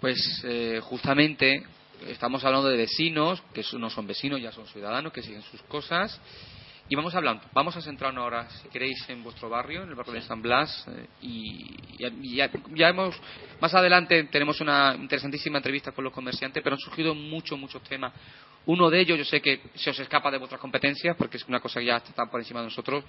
[0.00, 1.62] Pues eh, justamente
[2.06, 6.18] estamos hablando de vecinos, que no son vecinos, ya son ciudadanos, que siguen sus cosas
[6.90, 9.94] y vamos a hablar, vamos a centrarnos ahora, si queréis, en vuestro barrio, en el
[9.94, 10.88] barrio de San Blas.
[10.88, 12.36] Eh, y,
[12.74, 13.14] ya, hemos,
[13.60, 18.12] más adelante tenemos una interesantísima entrevista con los comerciantes, pero han surgido muchos, muchos temas.
[18.66, 21.60] Uno de ellos, yo sé que se os escapa de vuestras competencias, porque es una
[21.60, 23.04] cosa que ya está por encima de nosotros,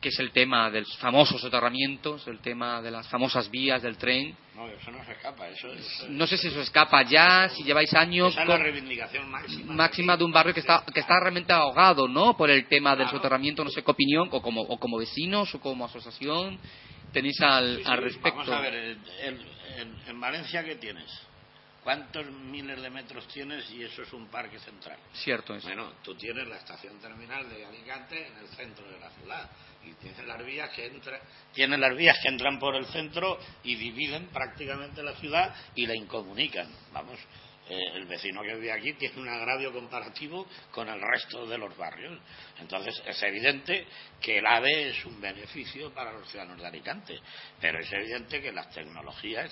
[0.00, 3.96] que es el tema de los famosos soterramientos, el tema de las famosas vías del
[3.96, 4.36] tren.
[4.54, 5.48] No, eso no se escapa.
[5.48, 5.68] Eso,
[6.08, 8.32] no sé si eso escapa ya, si lleváis años.
[8.32, 9.72] Esa es la reivindicación máxima.
[9.74, 12.36] Máxima de un barrio que está, que está realmente ahogado, ¿no?
[12.36, 15.60] Por el tema del soterramiento, no sé qué opinión, o como, o como vecinos, o
[15.60, 16.58] como asociación,
[17.12, 18.38] tenéis al, al respecto.
[18.38, 18.98] Vamos a ver,
[20.06, 21.10] en Valencia, ¿qué tienes?
[21.84, 24.98] ¿Cuántos miles de metros tienes y eso es un parque central?
[25.12, 25.62] Cierto es.
[25.64, 29.50] Bueno, tú tienes la estación terminal de Alicante en el centro de la ciudad
[29.84, 31.20] y tienes las vías que entran,
[31.52, 35.94] tienes las vías que entran por el centro y dividen prácticamente la ciudad y la
[35.94, 36.74] incomunican.
[36.90, 37.18] Vamos,
[37.68, 41.76] eh, el vecino que vive aquí tiene un agravio comparativo con el resto de los
[41.76, 42.18] barrios.
[42.58, 43.86] Entonces, es evidente
[44.20, 47.20] que el AVE es un beneficio para los ciudadanos de Alicante,
[47.60, 49.50] pero es evidente que las tecnologías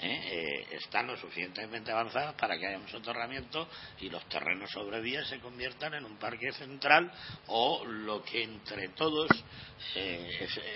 [0.00, 3.68] eh, eh, están lo suficientemente avanzadas para que haya un soterramiento
[4.00, 7.10] y los terrenos sobre vías se conviertan en un parque central
[7.48, 9.28] o lo que entre todos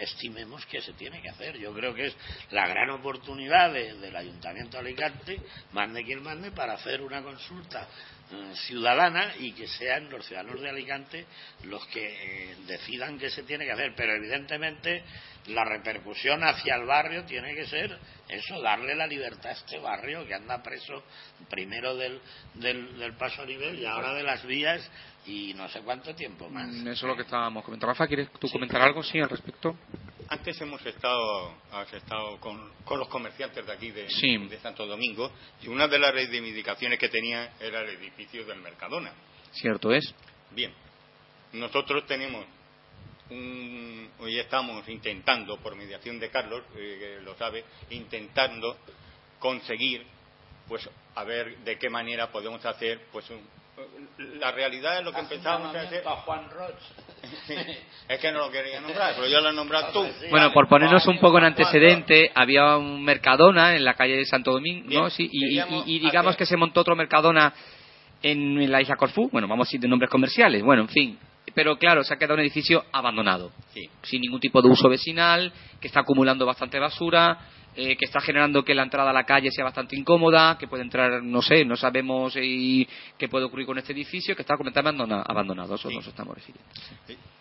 [0.01, 1.57] estimemos que se tiene que hacer.
[1.59, 2.17] Yo creo que es
[2.51, 5.41] la gran oportunidad del Ayuntamiento de Alicante,
[5.73, 8.18] mande quien mande, para hacer una consulta eh,
[8.67, 11.27] ciudadana y que sean los ciudadanos de Alicante
[11.65, 13.95] los que eh, decidan qué se tiene que hacer.
[13.97, 15.03] Pero evidentemente
[15.47, 20.27] la repercusión hacia el barrio tiene que ser eso, darle la libertad a este barrio
[20.27, 21.03] que anda preso
[21.49, 22.21] primero del,
[22.55, 24.89] del, paso a nivel y ahora de las vías
[25.27, 26.69] y no sé cuánto tiempo más.
[26.69, 27.93] Mm, eso es lo que estábamos comentando.
[27.93, 29.77] Rafa, ¿quieres tú comentar algo sí al respecto?
[30.31, 31.55] Antes hemos estado,
[31.91, 36.99] estado con, los comerciantes de aquí de, de, Santo Domingo y una de las reivindicaciones
[36.99, 39.13] que tenía era el edificio del Mercadona.
[39.53, 40.15] Cierto es.
[40.51, 40.73] Bien,
[41.53, 42.45] nosotros tenemos
[43.31, 48.79] hoy estamos intentando, por mediación de Carlos, eh, que lo sabe, intentando
[49.39, 50.05] conseguir,
[50.67, 53.27] pues, a ver de qué manera podemos hacer, pues,
[54.41, 56.03] la realidad es lo que empezamos a hacer.
[56.05, 56.47] Juan
[58.09, 60.07] es que no lo quería nombrar, pero ya lo has nombrado tú.
[60.31, 64.53] Bueno, por ponernos un poco en antecedente, había un Mercadona en la calle de Santo
[64.53, 67.53] Domingo, Sí, y, digamos que se montó otro Mercadona
[68.23, 69.29] en la isla Corfú.
[69.31, 70.63] Bueno, vamos a ir de nombres comerciales.
[70.63, 71.19] Bueno, en fin,
[71.55, 73.53] pero claro, se ha quedado un edificio abandonado,
[74.03, 77.39] sin ningún tipo de uso vecinal, que está acumulando bastante basura,
[77.81, 80.83] eh, que está generando que la entrada a la calle sea bastante incómoda, que puede
[80.83, 85.77] entrar, no sé, no sabemos qué puede ocurrir con este edificio, que está completamente abandonado,
[85.77, 86.69] eso nos estamos refiriendo.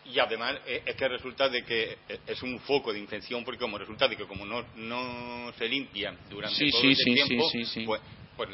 [0.05, 3.59] Y además eh, es que resulta de que eh, es un foco de infección, porque
[3.59, 7.49] como resulta de que como no, no se limpia durante todo ese tiempo,
[7.85, 8.01] pues,
[8.37, 8.49] pues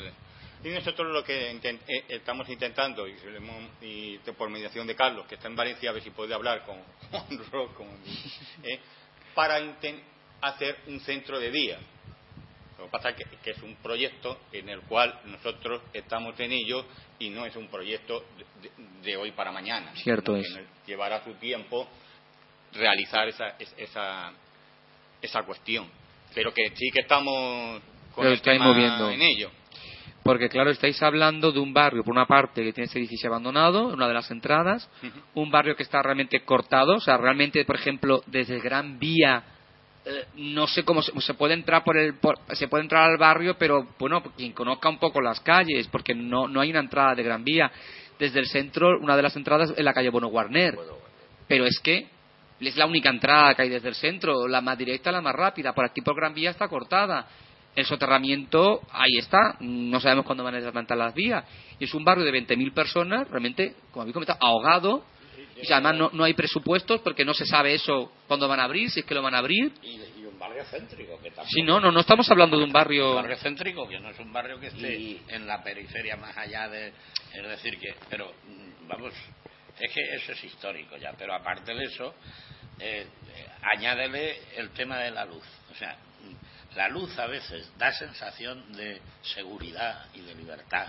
[0.64, 5.56] y nosotros lo que eh, estamos intentando, y, por mediación de Carlos, que está en
[5.56, 6.78] Valencia, a ver si puede hablar con,
[7.76, 7.88] con
[8.64, 8.80] eh,
[9.36, 9.60] para
[10.44, 11.80] hacer un centro de día.
[12.78, 16.86] Lo que pasa es que, es un proyecto en el cual nosotros estamos en ello
[17.20, 18.26] y no es un proyecto
[19.02, 19.94] de, hoy para mañana.
[19.96, 20.48] Cierto es.
[20.86, 21.88] llevará su tiempo
[22.74, 24.34] realizar esa, esa,
[25.22, 25.88] esa cuestión.
[26.34, 27.82] Pero que sí que estamos
[28.14, 28.72] con el tema
[29.14, 29.52] en ello.
[30.24, 33.88] Porque, claro, estáis hablando de un barrio, por una parte, que tiene ese edificio abandonado,
[33.88, 34.90] una de las entradas,
[35.34, 39.44] un barrio que está realmente cortado, o sea, realmente, por ejemplo, desde Gran Vía,
[40.06, 42.16] eh, no sé cómo se, puede entrar por el,
[42.54, 46.48] se puede entrar al barrio, pero, bueno, quien conozca un poco las calles, porque no,
[46.48, 47.72] no hay una entrada de Gran Vía.
[48.20, 50.78] Desde el centro, una de las entradas es la calle Bono Guarner.
[51.48, 52.08] Pero es que
[52.60, 55.74] es la única entrada que hay desde el centro, la más directa, la más rápida.
[55.74, 57.28] Por aquí por Gran Vía está cortada
[57.76, 61.44] el soterramiento ahí está, no sabemos cuándo van a desmantelar las vías.
[61.80, 65.06] Y es un barrio de 20.000 personas, realmente, como habéis comentado, ahogado.
[65.62, 68.90] Y además no, no, hay presupuestos porque no se sabe eso cuándo van a abrir,
[68.90, 69.72] si es que lo van a abrir.
[69.82, 71.20] Y, un barrio céntrico.
[71.22, 73.12] Que sí, no, no, no estamos hablando de un barrio.
[73.12, 76.68] Un barrio céntrico, que no es un barrio que esté en la periferia más allá
[76.70, 76.88] de.
[77.34, 77.94] Es decir, que.
[78.10, 79.14] Pero, mm, vamos,
[79.80, 81.14] es que eso es histórico ya.
[81.18, 82.16] Pero aparte de eso,
[82.80, 85.46] eh, eh, añádele el tema de la luz.
[85.72, 85.98] O sea,
[86.76, 90.88] la luz a veces da sensación de seguridad y de libertad.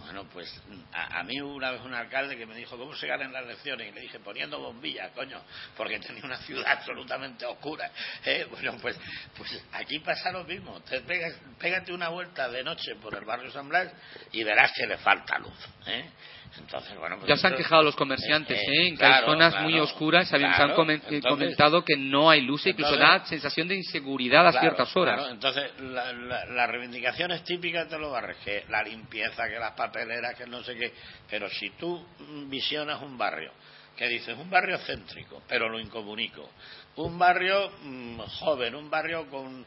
[0.00, 0.52] Bueno, pues
[0.92, 3.88] a, mí una vez un alcalde que me dijo, ¿cómo se ganan las elecciones?
[3.88, 5.42] Y le dije, poniendo bombillas, coño,
[5.76, 7.90] porque tenía una ciudad absolutamente oscura.
[8.24, 8.46] ¿eh?
[8.50, 8.98] Bueno, pues,
[9.36, 10.80] pues aquí pasa lo mismo.
[10.82, 13.92] Te pegas, pégate una vuelta de noche por el barrio San Blas
[14.32, 15.58] y verás que le falta luz.
[15.86, 16.10] ¿eh?
[16.58, 18.64] Entonces, bueno, pues ya se han quejado los comerciantes, ¿eh?
[18.66, 18.88] ¿eh?
[18.88, 23.24] en que hay zonas muy oscuras, se han comentado que no hay luz, incluso da
[23.26, 25.28] sensación de inseguridad a ciertas horas.
[25.30, 30.34] entonces, la, la, reivindicación es típica de los barrios, que la limpieza, que las papeleras,
[30.36, 30.92] que no sé qué,
[31.28, 32.04] pero si tú
[32.48, 33.52] visionas un barrio,
[33.96, 36.50] que dices, un barrio céntrico, pero lo incomunico,
[36.96, 39.64] un barrio mm, joven, un barrio con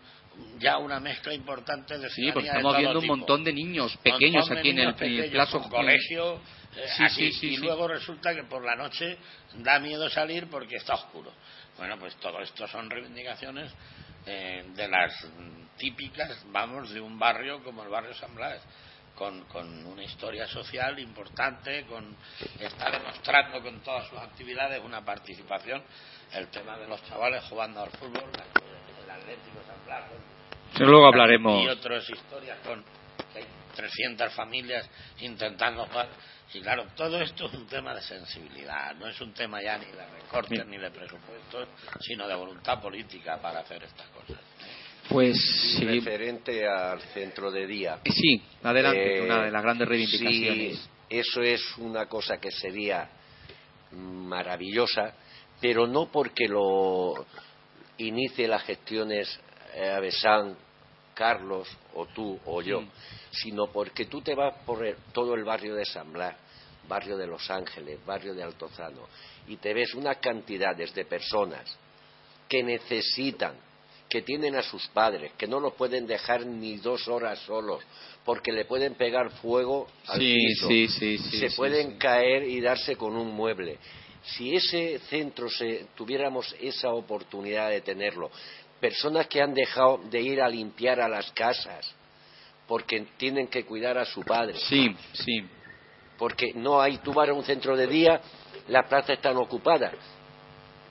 [0.60, 4.70] ya una mezcla importante de Sí, porque estamos viendo un montón de niños pequeños aquí
[4.70, 4.96] en el,
[5.32, 5.62] plazo.
[5.62, 6.42] colegio,
[6.78, 9.18] eh, y luego resulta que por la noche
[9.56, 11.32] da miedo salir porque está oscuro.
[11.78, 13.72] Bueno, pues todo esto son reivindicaciones
[14.26, 15.28] eh, de las
[15.78, 18.62] típicas, vamos, de un barrio como el barrio San Blas.
[19.16, 22.16] Con, con, una historia social importante, con
[22.60, 25.82] está demostrando con todas sus actividades una participación,
[26.34, 30.04] el tema de los chavales jugando al fútbol, el Atlético San Blas.
[30.78, 31.64] luego hablaremos.
[31.64, 32.86] Y otras historias con
[33.78, 36.10] 300 familias intentando jugar.
[36.54, 39.86] Y claro, todo esto es un tema de sensibilidad, no es un tema ya ni
[39.86, 41.68] de recortes ni de presupuestos,
[42.00, 44.42] sino de voluntad política para hacer estas cosas.
[45.10, 45.38] Pues
[45.78, 45.86] sí.
[45.86, 48.00] Referente al centro de día.
[48.06, 50.78] Sí, adelante, una de las grandes reivindicaciones.
[50.78, 53.10] Sí, eso es una cosa que sería
[53.92, 55.14] maravillosa,
[55.62, 57.14] pero no porque lo
[57.98, 59.40] inicie las gestiones
[59.74, 60.58] eh, Avesán,
[61.18, 62.84] Carlos o tú o yo,
[63.32, 66.36] sino porque tú te vas por todo el barrio de San Blas,
[66.88, 69.08] barrio de Los Ángeles, barrio de Altozano,
[69.48, 71.76] y te ves unas cantidades de personas
[72.48, 73.56] que necesitan,
[74.08, 77.84] que tienen a sus padres, que no los pueden dejar ni dos horas solos,
[78.24, 83.80] porque le pueden pegar fuego al piso, se pueden caer y darse con un mueble.
[84.24, 88.30] Si ese centro se, tuviéramos esa oportunidad de tenerlo,
[88.80, 91.94] personas que han dejado de ir a limpiar a las casas
[92.68, 94.56] porque tienen que cuidar a su padre.
[94.56, 95.44] Sí, sí.
[96.18, 98.20] Porque no hay, tú vas a un centro de día,
[98.68, 99.94] las plazas están ocupadas.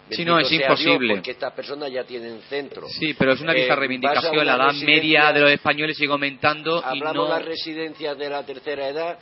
[0.08, 1.14] Sí, no, es imposible.
[1.14, 2.86] porque estas personas ya tienen centro.
[2.88, 4.46] Sí, pero es una vieja eh, reivindicación.
[4.46, 6.82] La edad media de los españoles sigue aumentando.
[6.84, 9.18] Hablamos de las residencias de la tercera edad,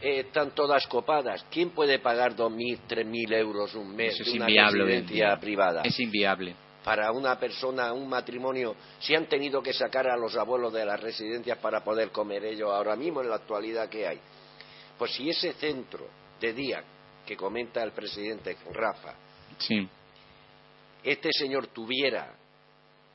[0.00, 1.44] eh, están todas copadas.
[1.50, 5.82] ¿Quién puede pagar 2.000, 3.000 euros un mes de una residencia privada?
[5.84, 10.70] Es inviable para una persona, un matrimonio, si han tenido que sacar a los abuelos
[10.70, 14.20] de las residencias para poder comer ellos ahora mismo en la actualidad que hay.
[14.98, 16.06] Pues si ese centro
[16.38, 16.84] de día
[17.24, 19.14] que comenta el presidente Rafa,
[21.02, 22.34] este señor tuviera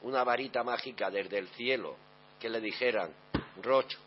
[0.02, 1.96] una varita mágica desde el cielo
[2.40, 3.12] que le dijeran,
[3.62, 4.00] Rocho,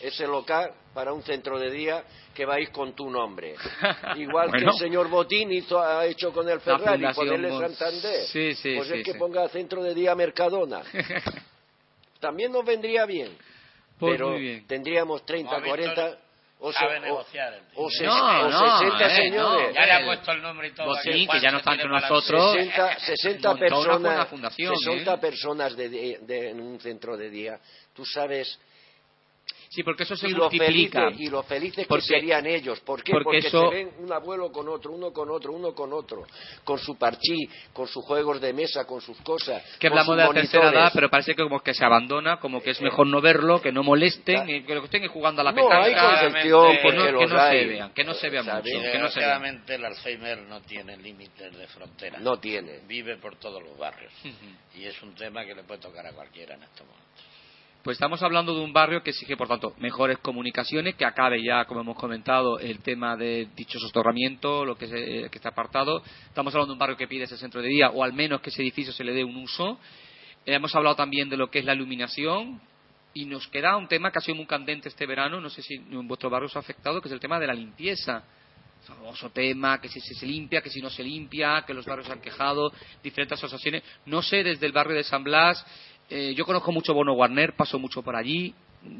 [0.00, 3.54] ese local para un centro de día que vais con tu nombre.
[4.16, 8.24] Igual que el señor Botín hizo, ha hecho con el Ferrari, ponerle Santander.
[8.26, 10.82] Sí, sí, pues es que ponga centro de día Mercadona.
[12.20, 13.36] También nos vendría bien.
[13.98, 14.34] Pues pero
[14.66, 16.18] tendríamos 30, 40
[16.62, 19.74] o sabe negociar el o, no, 60 eh, señores.
[19.74, 20.88] ya le ha puesto el nombre y todo.
[20.88, 22.52] Botín, que ya no están con nosotros.
[22.52, 25.18] 60, 60 personas, 60 ¿eh?
[25.18, 25.88] personas de,
[26.20, 27.58] de, en un centro de día.
[27.94, 28.58] Tú sabes
[29.70, 31.12] Sí, porque eso se multiplica.
[31.16, 32.80] y lo felices que serían ellos.
[32.80, 33.12] ¿Por qué?
[33.12, 36.26] Porque, se ven un abuelo con otro, uno con otro, uno con otro,
[36.64, 39.62] con su parchí, con sus juegos de mesa, con sus cosas.
[39.78, 42.70] Que hablamos de la tercera edad, pero parece que como que se abandona, como que
[42.70, 45.54] es mejor no verlo, que no molesten, y que lo que estén jugando a la
[45.54, 45.76] petanca.
[45.76, 48.62] No, hay concepción, que no, que no se vean, que no se vean mucho.
[48.64, 49.64] Que no se vean.
[49.68, 52.18] el Alzheimer no tiene límites de frontera.
[52.18, 52.80] No tiene.
[52.88, 54.12] Vive por todos los barrios.
[54.74, 57.29] Y es un tema que le puede tocar a cualquiera en este momento.
[57.82, 61.64] Pues estamos hablando de un barrio que exige, por tanto, mejores comunicaciones, que acabe ya,
[61.64, 66.02] como hemos comentado, el tema de dicho soterramiento, lo que, se, que está apartado.
[66.26, 68.50] Estamos hablando de un barrio que pide ese centro de día, o al menos que
[68.50, 69.78] ese edificio se le dé un uso.
[70.44, 72.60] Eh, hemos hablado también de lo que es la iluminación,
[73.14, 75.76] y nos queda un tema que ha sido muy candente este verano, no sé si
[75.76, 78.24] en vuestro barrio os ha afectado, que es el tema de la limpieza.
[78.84, 82.20] Famoso tema, que si se limpia, que si no se limpia, que los barrios han
[82.20, 83.82] quejado, diferentes asociaciones.
[84.06, 85.64] No sé, desde el barrio de San Blas,
[86.10, 88.54] eh, yo conozco mucho Bono Warner, paso mucho por allí,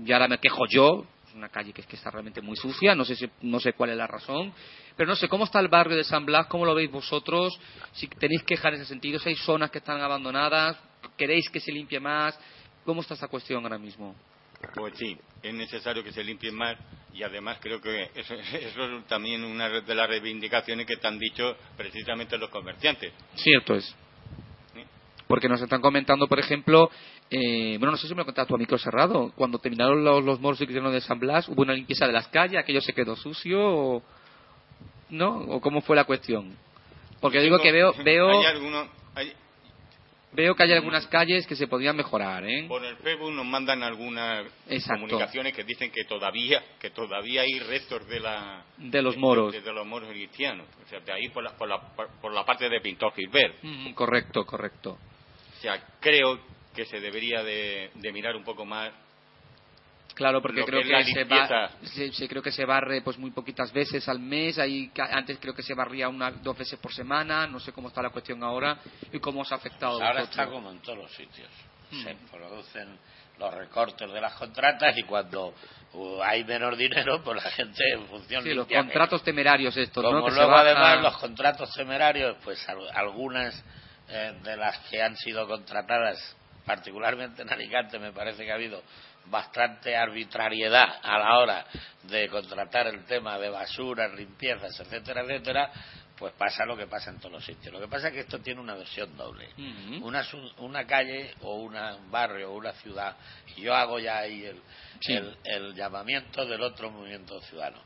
[0.07, 2.94] y ahora me quejo yo, es una calle que, es que está realmente muy sucia,
[2.94, 4.53] no sé, si, no sé cuál es la razón,
[4.96, 6.46] pero no sé, ¿cómo está el barrio de San Blas?
[6.46, 7.59] ¿Cómo lo veis vosotros?
[7.92, 10.77] Si tenéis quejas en ese sentido, si hay zonas que están abandonadas,
[11.16, 12.38] ¿queréis que se limpie más?
[12.85, 14.14] ¿Cómo está esta cuestión ahora mismo?
[14.75, 16.77] Pues sí, es necesario que se limpie más
[17.14, 21.18] y además creo que eso, eso, es también una de las reivindicaciones que te han
[21.18, 23.12] dicho precisamente los comerciantes.
[23.35, 23.96] Cierto es.
[25.31, 26.90] Porque nos están comentando, por ejemplo,
[27.31, 30.25] eh, bueno, no sé si me lo contaste tu a micro cerrado, cuando terminaron los,
[30.25, 33.61] los moros de San Blas, hubo una limpieza de las calles, aquello se quedó sucio,
[33.62, 34.03] o,
[35.09, 35.37] ¿no?
[35.43, 36.57] ¿O cómo fue la cuestión?
[37.21, 38.43] Porque digo que veo, veo,
[40.33, 42.64] veo que hay algunas calles que se podrían mejorar, ¿eh?
[42.66, 44.47] Por el Facebook nos mandan algunas
[44.88, 49.73] comunicaciones que dicen que todavía, que todavía hay restos de la de los moros, de,
[49.73, 51.81] los moros cristianos, o sea, de ahí por la, por la,
[52.21, 53.55] por la parte de Pintor Gilbert.
[53.95, 54.99] correcto, correcto.
[55.61, 56.40] O sea, creo
[56.75, 58.90] que se debería de, mirar un poco más
[60.14, 64.59] Claro, porque creo que, se, creo que se barre pues muy poquitas veces al mes.
[64.59, 67.46] Ahí, antes creo que se barría una, dos veces por semana.
[67.46, 68.79] No sé cómo está la cuestión ahora
[69.12, 69.99] y cómo os ha afectado.
[69.99, 71.49] Pues ahora está como en todos los sitios.
[71.90, 72.03] Hmm.
[72.03, 72.99] Se producen
[73.38, 75.55] los recortes de las contratas y cuando
[75.92, 80.29] uh, hay menos dinero, pues la gente en función sí, los contratos temerarios estos, como
[80.29, 82.62] luego además los contratos temerarios, pues
[82.94, 83.64] algunas
[84.11, 88.83] eh, de las que han sido contratadas, particularmente en Alicante, me parece que ha habido
[89.27, 91.66] bastante arbitrariedad a la hora
[92.05, 95.70] de contratar el tema de basuras, limpiezas, etcétera, etcétera,
[96.18, 97.73] pues pasa lo que pasa en todos los sitios.
[97.73, 99.49] Lo que pasa es que esto tiene una versión doble.
[100.03, 100.25] una,
[100.59, 101.75] una, calle o un
[102.11, 103.16] barrio o una ciudad,
[103.57, 104.61] y yo hago ya ahí el,
[105.07, 107.83] el, el llamamiento del otro movimiento ciudadano.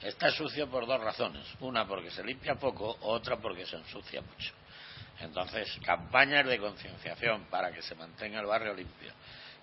[0.00, 1.46] Está sucio por dos razones.
[1.60, 4.52] Una porque se limpia poco, otra porque se ensucia mucho.
[5.20, 9.12] Entonces, campañas de concienciación para que se mantenga el barrio limpio,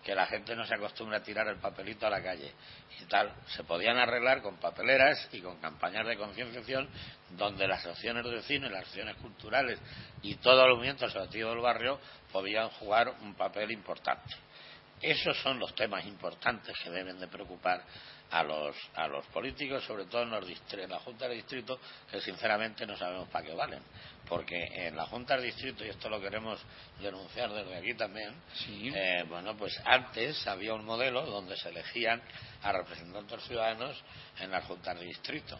[0.04, 2.54] que la gente no se acostumbre a tirar el papelito a la calle
[3.00, 6.90] y tal, se podían arreglar con papeleras y con campañas de concienciación
[7.32, 9.80] donde las acciones de vecinos, las acciones culturales
[10.22, 12.00] y todo el movimiento asociativo del barrio
[12.32, 14.36] podían jugar un papel importante.
[15.02, 17.84] Esos son los temas importantes que deben de preocupar
[18.32, 21.80] a los, a los políticos, sobre todo en, los en la Junta de Distrito,
[22.12, 23.82] que sinceramente no sabemos para qué valen.
[24.28, 24.58] Porque
[24.88, 26.60] en la Junta de Distrito, y esto lo queremos
[27.02, 28.36] denunciar desde aquí también,
[28.68, 32.22] eh, bueno, pues antes había un modelo donde se elegían
[32.62, 34.02] a representantes ciudadanos
[34.40, 35.58] en las Juntas de Distrito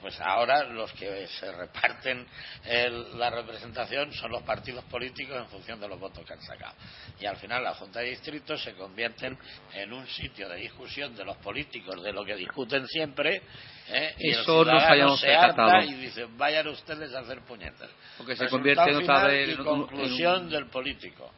[0.00, 2.26] pues ahora los que se reparten
[3.14, 6.74] la representación son los partidos políticos en función de los votos que han sacado.
[7.20, 9.38] Y al final la Junta de Distritos se convierten
[9.74, 13.42] en un sitio de discusión de los políticos de lo que discuten siempre.
[13.88, 14.14] ¿eh?
[14.18, 17.90] Y Eso nos se harta y dicen vayan ustedes a hacer puñetas.
[18.16, 19.56] Porque se convierte en otra vez.
[19.58, 21.32] conclusión del político.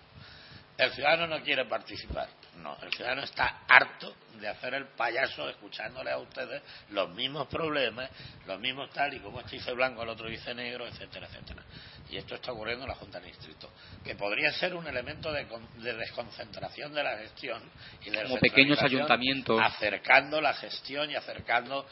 [0.81, 2.29] El ciudadano no quiere participar.
[2.57, 8.11] No, el ciudadano está harto de hacer el payaso escuchándole a ustedes los mismos problemas,
[8.47, 11.63] los mismos tal y como este dice blanco, el otro dice negro, etcétera, etcétera.
[12.09, 13.71] Y esto está ocurriendo en la Junta de Distrito,
[14.03, 15.47] que podría ser un elemento de,
[15.95, 17.63] desconcentración de la gestión
[18.05, 21.87] y de como pequeños ayuntamientos acercando la gestión y acercando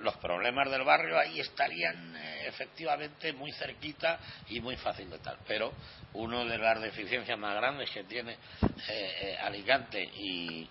[0.00, 4.18] los problemas del barrio ahí estarían eh, efectivamente muy cerquita
[4.48, 5.38] y muy fácil de tal.
[5.46, 5.72] Pero
[6.14, 8.36] una de las deficiencias más grandes que tiene
[8.88, 10.68] eh, Alicante y,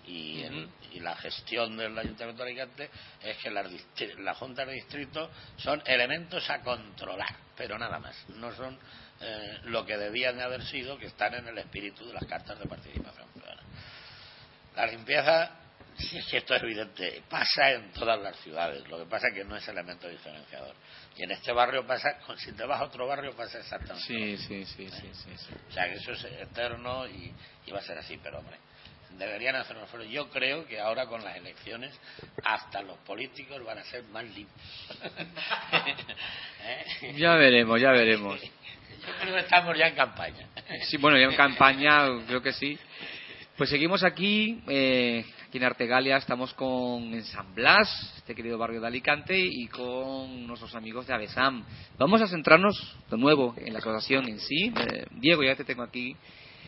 [1.00, 2.90] la gestión del Ayuntamiento de Alicante
[3.22, 3.66] es que las,
[4.18, 8.16] la Junta de Distrito son elementos a controlar, pero nada más.
[8.30, 8.76] No son
[9.64, 12.66] lo que debían de haber sido, que están en el espíritu de las cartas de
[12.66, 13.62] participación ciudadana.
[14.74, 15.67] La limpieza
[15.98, 17.22] Sí, es que esto es evidente.
[17.28, 18.86] Pasa en todas las ciudades.
[18.88, 20.74] Lo que pasa es que no es elemento diferenciador.
[21.16, 24.06] Y en este barrio pasa, si te vas a otro barrio pasa exactamente.
[24.06, 27.34] Sí, sí, sí, sí, sí, O sea, que eso es eterno y,
[27.72, 28.16] va a ser así.
[28.22, 28.56] Pero, hombre,
[29.18, 30.06] deberían hacerlo fuera.
[30.06, 31.98] Yo creo que ahora con las elecciones
[32.44, 34.60] hasta los políticos van a ser más limpios.
[37.02, 37.14] ¿Eh?
[37.16, 38.40] Ya veremos, ya veremos.
[38.40, 40.46] Yo creo que estamos ya en campaña.
[40.88, 42.78] Sí, bueno, ya en campaña creo que sí.
[43.56, 47.88] Pues seguimos aquí, eh, aquí en Artegalia, estamos con San Blas,
[48.18, 51.64] este querido barrio de Alicante, y con nuestros amigos de Avesam.
[51.96, 54.70] Vamos a centrarnos de nuevo en la asociación en sí.
[54.76, 56.14] Eh, Diego, ya te tengo aquí.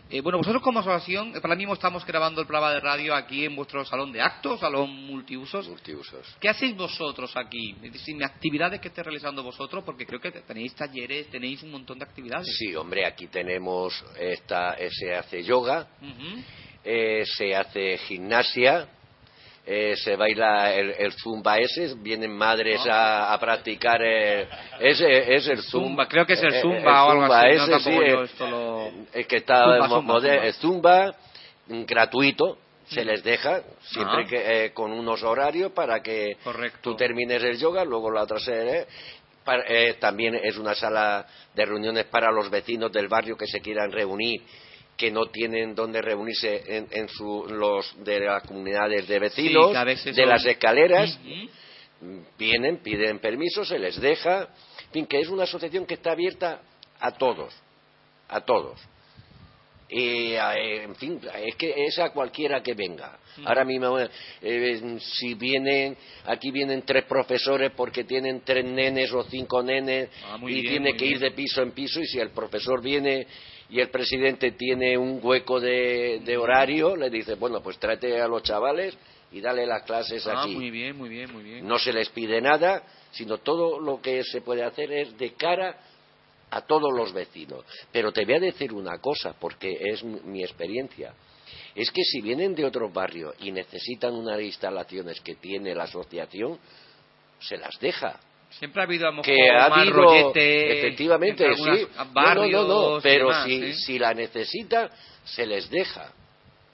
[0.08, 3.44] Eh, bueno, vosotros como asociación, para mí mismo estamos grabando el programa de radio aquí
[3.44, 5.68] en vuestro salón de actos, salón multiusos.
[5.68, 6.38] Multiusos.
[6.40, 7.76] ¿Qué hacéis vosotros aquí?
[7.82, 12.06] Es actividades que estéis realizando vosotros, porque creo que tenéis talleres, tenéis un montón de
[12.06, 12.48] actividades.
[12.56, 15.86] Sí, hombre, aquí tenemos, esta, se hace yoga.
[16.82, 18.88] Eh, se hace gimnasia,
[19.66, 24.48] eh, se baila el, zumba ese, vienen madres a, practicar el,
[24.80, 27.98] ese es el zumba, creo que es el zumba, o algo así, ese, sí,
[29.12, 31.14] el, que está zumba, zumba, zumba.
[31.66, 32.56] gratuito
[32.86, 34.26] se les deja siempre ah.
[34.26, 36.38] que eh, con unos horarios para que
[36.80, 38.86] tú termines el yoga luego la otra serie
[40.00, 44.40] también es una sala de reuniones para los vecinos del barrio que se quieran reunir
[45.00, 47.08] que no tienen donde reunirse en,
[47.48, 51.18] los de las comunidades de vecinos, de las escaleras,
[52.36, 56.60] vienen, piden permiso, se les deja, en fin, que es una asociación que está abierta
[56.98, 57.54] a todos,
[58.28, 58.78] a todos.
[59.88, 63.18] Y, eh, en fin, es que es a cualquiera que venga.
[63.46, 65.96] Ahora mismo, eh, si vienen,
[66.26, 71.06] aquí vienen tres profesores porque tienen tres nenes o cinco nenes ah, y tiene que
[71.06, 73.26] ir de piso en piso y si el profesor viene
[73.70, 78.42] y el presidente tiene un hueco de, horario, le dice, bueno, pues trate a los
[78.42, 78.96] chavales
[79.30, 80.56] y dale las clases ah, aquí.
[80.56, 81.66] Muy bien, muy bien, muy bien.
[81.66, 85.78] No se les pide nada, sino todo lo que se puede hacer es de cara
[86.50, 87.64] a todos los vecinos.
[87.92, 91.14] Pero te voy a decir una cosa, porque es mi experiencia.
[91.76, 96.58] Es que si vienen de otros barrios y necesitan unas instalaciones que tiene la asociación,
[97.38, 98.18] se las deja
[98.50, 101.86] Siempre ha habido a que ha habido efectivamente sí.
[102.14, 104.90] No, no, pero si, si la necesita
[105.24, 106.12] se les deja.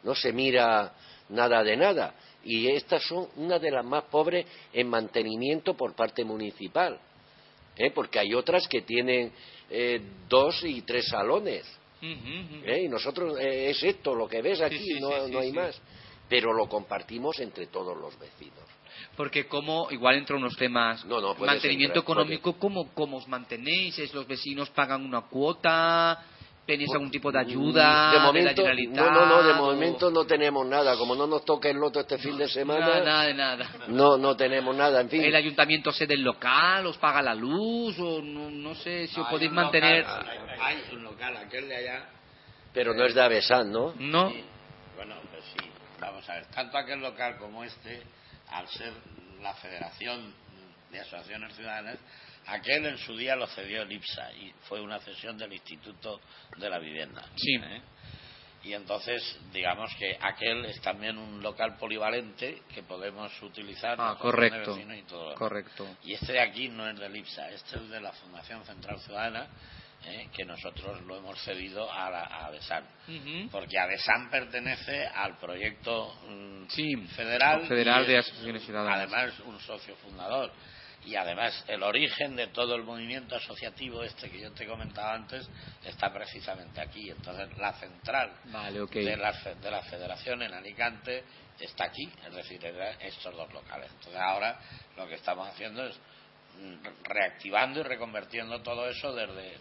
[0.03, 0.93] No se mira
[1.29, 2.14] nada de nada.
[2.45, 6.99] Y estas son una de las más pobres en mantenimiento por parte municipal
[7.77, 7.91] ¿eh?
[7.91, 9.33] porque hay otras que tienen
[9.70, 11.66] eh, dos y tres salones
[12.01, 12.83] ¿eh?
[12.85, 15.81] y nosotros eh, es esto lo que ves aquí no, no hay más.
[16.29, 18.76] Pero lo compartimos entre todos los vecinos
[19.17, 21.05] porque como, igual entre unos temas,
[21.39, 23.99] mantenimiento económico, ¿cómo, ¿cómo os mantenéis?
[23.99, 26.23] ¿Es los vecinos pagan una cuota?
[26.67, 30.67] ¿Tenéis algún tipo de ayuda de momento, la No, no, no, de momento no tenemos
[30.67, 30.97] nada.
[30.97, 32.81] Como no nos toque el loto este fin de semana...
[32.81, 33.71] Nada, nada de nada.
[33.87, 35.23] No, no tenemos nada, en fin.
[35.23, 39.29] ¿El ayuntamiento cede el local, os paga la luz o no, no sé si os
[39.29, 40.05] podéis mantener...?
[40.61, 42.09] hay un local, aquel de allá...
[42.75, 43.95] Pero no es de Avesan, ¿no?
[43.99, 44.33] No.
[44.97, 45.71] Bueno, pues sí.
[46.01, 48.03] Vamos a ver, tanto aquel local como este,
[48.49, 48.93] al ser
[49.41, 50.35] la Federación
[50.91, 51.99] de Asociaciones Ciudadanas,
[52.47, 56.21] Aquel en su día lo cedió el IPSA y fue una cesión del Instituto
[56.57, 57.25] de la Vivienda.
[57.35, 57.57] Sí.
[57.57, 57.83] ¿eh?
[58.63, 63.97] Y entonces, digamos que aquel es también un local polivalente que podemos utilizar.
[64.01, 64.79] Ah, correcto.
[64.79, 65.97] Y todo correcto.
[66.05, 69.49] Y este de aquí no es del IPSA, este es de la Fundación Central Ciudadana,
[70.07, 70.29] ¿eh?
[70.33, 72.85] que nosotros lo hemos cedido a, la, a Adesan.
[73.51, 77.67] Porque Adesan pertenece al proyecto mm, federal.
[77.67, 78.99] Federal de Asociaciones Ciudadanas.
[78.99, 80.53] Además, un socio fundador
[81.07, 85.49] y además el origen de todo el movimiento asociativo este que yo te comentaba antes
[85.85, 87.09] está precisamente aquí.
[87.11, 88.33] Entonces la central
[88.93, 91.23] de, la, de la federación en Alicante
[91.61, 93.91] está aquí, es decir, en estos dos locales.
[93.93, 94.59] Entonces ahora
[94.97, 95.97] lo que estamos haciendo es
[97.05, 99.59] reactivando y reconvirtiendo todo eso desde,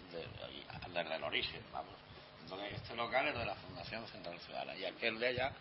[0.93, 1.93] desde el origen, vamos.
[2.43, 5.51] Entonces este local es de la Fundación Central Ciudadana y aquel de allá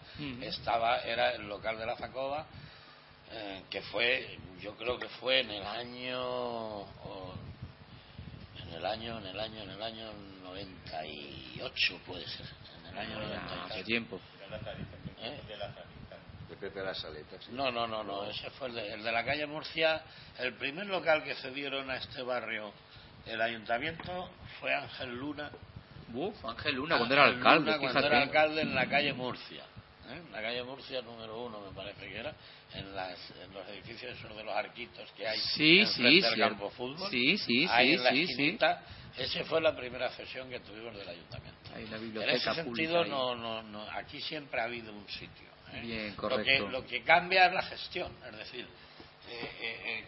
[0.43, 2.47] estaba era el local de la Facoba
[3.31, 6.83] eh, que fue, yo creo que fue en el año,
[8.63, 10.13] en el año, en el año, en el año
[10.43, 12.47] 98 puede ser,
[12.81, 13.65] en el año 98.
[13.65, 14.21] Hace tiempo.
[15.21, 15.41] ¿Eh?
[16.55, 17.37] De Pepe la Saleta.
[17.51, 20.03] No, no, no, no, ese fue el de, el de la calle Murcia.
[20.39, 22.73] El primer local que cedieron a este barrio
[23.27, 24.31] el ayuntamiento
[24.61, 25.51] fue Ángel Luna.
[26.13, 27.79] Uf, Ángel Luna, cuando era alcalde.
[27.79, 29.65] cuando era alcalde en la calle Murcia.
[30.11, 30.23] ¿eh?
[30.31, 32.35] la calle Murcia número uno me parece que era
[32.75, 36.37] en, las, en los edificios esos de los arquitos que hay sí, en sí, del
[36.37, 38.59] campo fútbol sí, sí, ahí sí, sí,
[39.17, 43.83] esa fue la primera sesión que tuvimos del ayuntamiento en ese sentido no, no, no,
[43.93, 45.81] aquí siempre ha habido un sitio ¿eh?
[45.81, 46.65] Bien, correcto.
[46.65, 48.69] Lo, que, lo que cambia es la gestión es decir
[49.29, 50.05] eh,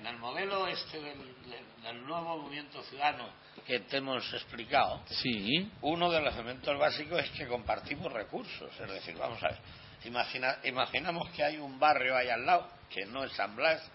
[0.00, 3.28] en el modelo este del, nuevo movimiento ciudadano
[3.66, 5.70] que te hemos explicado, sí.
[5.82, 8.72] uno de los elementos básicos es que compartimos recursos.
[8.80, 9.58] Es decir, vamos a ver,
[10.04, 13.86] imagina, imaginamos que hay un barrio ahí al lado, que no es San Blas,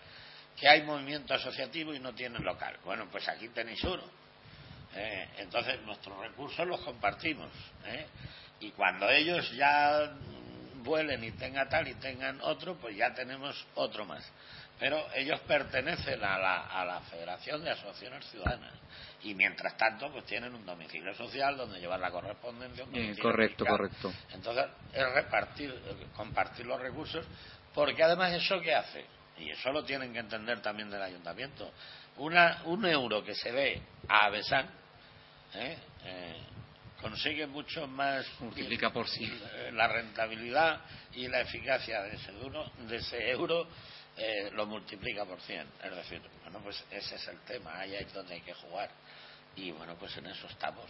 [0.56, 2.78] que hay movimiento asociativo y no tiene local.
[2.86, 4.04] Bueno, pues aquí tenéis uno.
[4.94, 7.52] Eh, entonces nuestros recursos los compartimos.
[7.86, 8.06] ¿eh?
[8.60, 10.16] Y cuando ellos ya
[10.86, 14.24] vuelen y tengan tal y tengan otro, pues ya tenemos otro más
[14.80, 18.74] pero ellos pertenecen a la, a la Federación de Asociaciones Ciudadanas
[19.24, 22.86] y mientras tanto pues tienen un domicilio social donde llevar la correspondencia.
[23.22, 24.14] correcto, correcto.
[24.34, 25.74] Entonces es repartir,
[26.16, 27.26] compartir los recursos,
[27.74, 29.06] porque además eso qué hace,
[29.38, 31.72] y eso lo tienen que entender también del ayuntamiento,
[32.18, 34.70] una, un euro que se ve a Besan
[35.54, 35.78] ¿eh?
[36.04, 36.42] eh,
[37.02, 39.32] consigue mucho más multiplica por sí
[39.74, 40.82] la rentabilidad
[41.14, 42.32] y la eficacia de ese,
[42.88, 43.68] de ese euro
[44.18, 45.68] eh, lo multiplica por 100.
[45.84, 48.90] Es decir, bueno, pues ese es el tema, ahí es donde hay que jugar.
[49.56, 50.86] Y bueno, pues en eso estamos.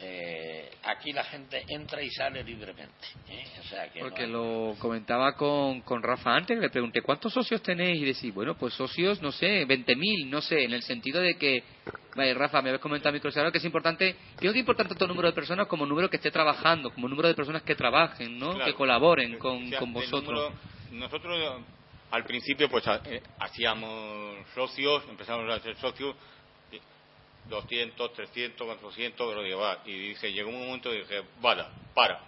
[0.00, 2.92] Eh, aquí la gente entra y sale libremente.
[3.28, 3.44] ¿eh?
[4.00, 8.00] Porque lo comentaba con, con Rafa antes, le pregunté, ¿cuántos socios tenéis?
[8.00, 11.64] Y decís, bueno, pues socios, no sé, 20.000, no sé, en el sentido de que,
[12.14, 15.08] vale, Rafa, me habéis comentado micro que es importante, creo que es importante tanto el
[15.08, 17.74] número de personas como el número que esté trabajando, como el número de personas que
[17.74, 18.56] trabajen, ¿no?
[18.64, 20.52] que colaboren con, con vosotros.
[20.92, 21.62] nosotros
[22.10, 26.14] al principio pues eh, hacíamos socios, empezamos a hacer socios,
[27.48, 29.82] 200, 300, 400, lo llevaba.
[29.86, 32.20] Y dije, llegó un momento y dije, vale, para.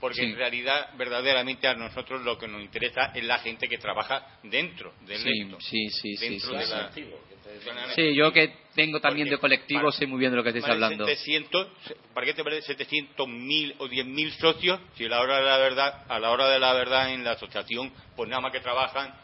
[0.00, 4.38] Porque en realidad, verdaderamente a nosotros lo que nos interesa es la gente que trabaja
[4.42, 6.58] dentro del sí, Sí, sí, dentro
[6.94, 7.04] sí.
[7.94, 11.04] sí, yo que tengo también de colectivo sé muy bien de lo que estáis hablando.
[11.04, 11.68] 700,
[12.14, 15.44] ¿Para qué te parece 700 mil o 10 mil socios si a la hora de
[15.44, 18.60] la verdad, a la hora de la verdad en la asociación, pues nada más que
[18.60, 19.14] trabajan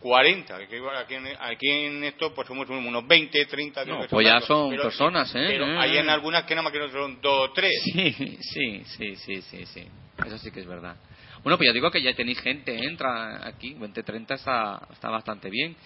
[0.00, 3.84] 40, aquí, en, aquí en esto pues somos unos 20, 30.
[3.84, 5.46] No, pues ya son personas, ¿eh?
[5.48, 7.72] Pero hay en algunas que nada más que no son 2 o 3.
[7.82, 9.88] Sí, sí, sí, sí, sí, sí.
[10.24, 10.96] Eso sí que es verdad.
[11.42, 15.50] Bueno, pues ya digo que ya tenéis gente, entra aquí, 20, 30 está, está bastante
[15.50, 15.76] bien.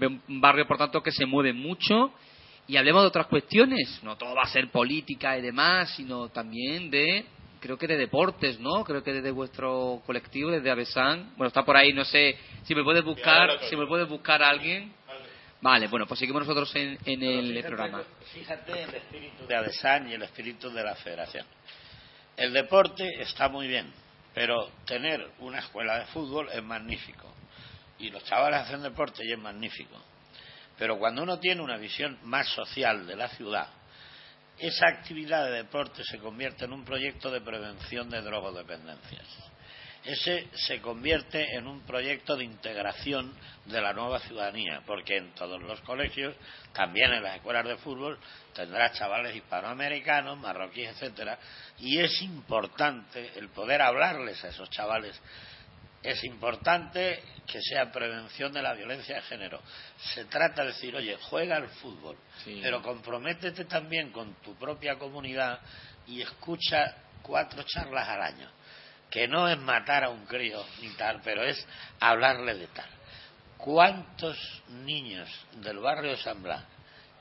[0.00, 2.12] Un barrio, por tanto, que se mueve mucho.
[2.68, 4.00] Y hablemos de otras cuestiones.
[4.02, 7.24] No todo va a ser política y demás, sino también de
[7.66, 8.84] creo que de deportes, ¿no?
[8.84, 11.32] Creo que desde vuestro colectivo, desde Avesan.
[11.36, 14.50] Bueno, está por ahí, no sé si me puedes buscar, si me puedes buscar a
[14.50, 14.92] alguien.
[15.60, 18.04] Vale, bueno, pues seguimos nosotros en, el programa.
[18.32, 21.44] Fíjate el espíritu de Avesan y el espíritu de la Federación.
[22.36, 23.92] El deporte está muy bien,
[24.32, 27.34] pero tener una escuela de fútbol es magnífico.
[27.98, 30.00] Y los chavales hacen deporte y es magnífico.
[30.78, 33.66] Pero cuando uno tiene una visión más social de la ciudad,
[34.58, 39.26] esa actividad de deporte se convierte en un proyecto de prevención de drogodependencias.
[40.04, 43.34] Ese se convierte en un proyecto de integración
[43.64, 46.36] de la nueva ciudadanía, porque en todos los colegios,
[46.72, 48.16] también en las escuelas de fútbol,
[48.54, 51.38] tendrá chavales hispanoamericanos, marroquíes, etcétera,
[51.78, 55.20] y es importante el poder hablarles a esos chavales
[56.02, 59.60] es importante que sea prevención de la violencia de género.
[60.14, 62.16] Se trata de decir, oye, juega al fútbol,
[62.62, 65.60] pero comprométete también con tu propia comunidad
[66.06, 68.50] y escucha cuatro charlas al año.
[69.10, 71.64] Que no es matar a un crío ni tal, pero es
[72.00, 72.88] hablarle de tal.
[73.56, 74.36] ¿Cuántos
[74.68, 76.62] niños del barrio de San Blas,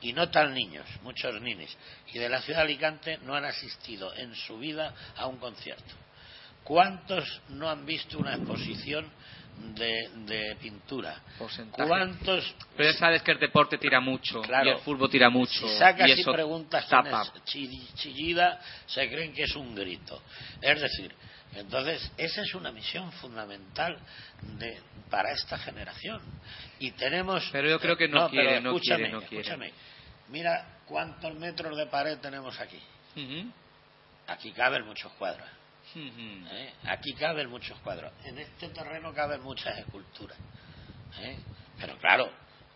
[0.01, 1.75] y no tan niños, muchos ninis,
[2.13, 6.04] y de la ciudad de Alicante no han asistido en su vida a un concierto?
[6.65, 9.07] ¿Cuántos no han visto una exposición
[9.75, 11.21] de, pintura?
[11.71, 12.55] ¿Cuántos?
[12.75, 15.67] Pero ya sabes que el deporte tira mucho y el fútbol tira mucho.
[15.67, 17.31] Si sacas y, preguntas tapa.
[17.45, 20.19] chillida, se creen que es un grito.
[20.59, 21.13] Es decir,
[21.53, 23.99] entonces esa es una misión fundamental
[24.57, 26.19] de, para esta generación.
[26.79, 27.47] Y tenemos.
[27.51, 29.41] Pero yo creo que no, quiere, no quiere, no quiere.
[29.41, 29.71] Escúchame.
[30.29, 32.81] Mira cuántos metros de pared tenemos aquí.
[34.25, 35.47] Aquí caben muchos cuadros.
[35.97, 36.73] ¿Eh?
[36.87, 38.11] Aquí caben muchos cuadros.
[38.25, 40.37] En este terreno caben muchas esculturas.
[41.19, 41.37] ¿Eh?
[41.79, 42.29] Pero claro,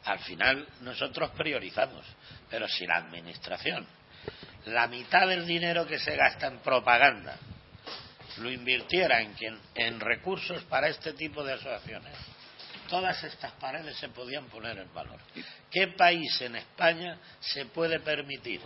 [0.05, 2.05] al final nosotros priorizamos.
[2.49, 3.85] Pero si la administración,
[4.65, 7.37] la mitad del dinero que se gasta en propaganda,
[8.37, 9.35] lo invirtiera en,
[9.75, 12.13] en recursos para este tipo de asociaciones,
[12.89, 15.19] todas estas paredes se podían poner en valor.
[15.71, 18.61] ¿Qué país en España se puede permitir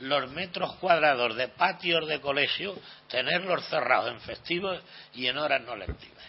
[0.00, 2.74] los metros cuadrados de patios de colegio
[3.08, 4.80] tenerlos cerrados en festivos
[5.14, 6.24] y en horas no lectivas?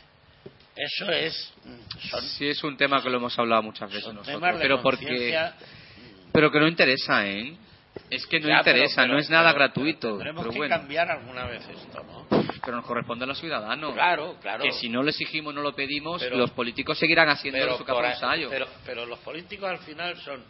[0.75, 1.53] Eso es.
[2.09, 5.51] Son, sí, es un tema que lo hemos hablado muchas veces nosotros, pero porque.
[6.31, 7.57] Pero que no interesa, ¿eh?
[8.09, 10.17] Es que no interesa, no es nada gratuito.
[10.17, 12.27] Tenemos que cambiar alguna vez esto, ¿no?
[12.63, 13.93] Pero nos corresponde a los ciudadanos.
[13.93, 14.63] Claro, claro.
[14.63, 18.49] Que si no lo exigimos, no lo pedimos, los políticos seguirán haciendo su capa ensayo.
[18.49, 20.43] Pero, pero los políticos al final son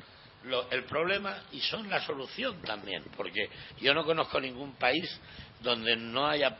[0.72, 3.04] el problema y son la solución también.
[3.16, 3.50] Porque
[3.82, 5.20] yo no conozco ningún país
[5.62, 6.58] donde no haya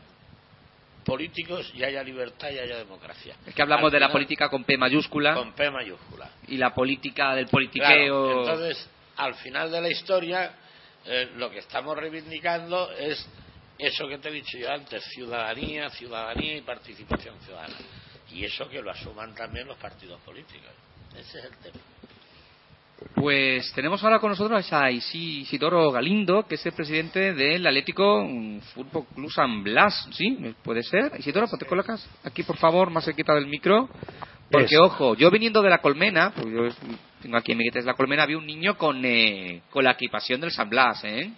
[1.04, 3.34] políticos y haya libertad y haya democracia.
[3.46, 5.34] Es que hablamos de la política con P mayúscula.
[5.34, 6.30] Con P mayúscula.
[6.48, 8.40] Y la política del politiqueo.
[8.40, 10.52] entonces, al final de la historia
[11.04, 13.26] eh, lo que estamos reivindicando es
[13.78, 17.76] eso que te he dicho yo antes, ciudadanía, ciudadanía y participación ciudadana.
[18.30, 20.70] Y eso que lo asuman también los partidos políticos.
[21.16, 21.80] Ese es el tema.
[23.14, 28.28] Pues tenemos ahora con nosotros a Isidoro Galindo, que es el presidente del Atlético
[28.74, 30.08] Fútbol Club San Blas.
[30.12, 30.54] ¿Sí?
[30.62, 31.12] ¿Puede ser?
[31.18, 33.88] Isidoro, ¿te colocas aquí, por favor, más cerquita del micro?
[34.50, 36.68] Porque, ojo, yo viniendo de la colmena, pues yo
[37.22, 40.40] tengo aquí en mi de la colmena, había un niño con, eh, con la equipación
[40.40, 41.30] del San Blas, ¿eh?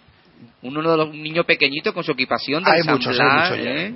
[0.61, 3.93] Uno de los, un niño pequeñito con su equipación del San Blas, ¿eh?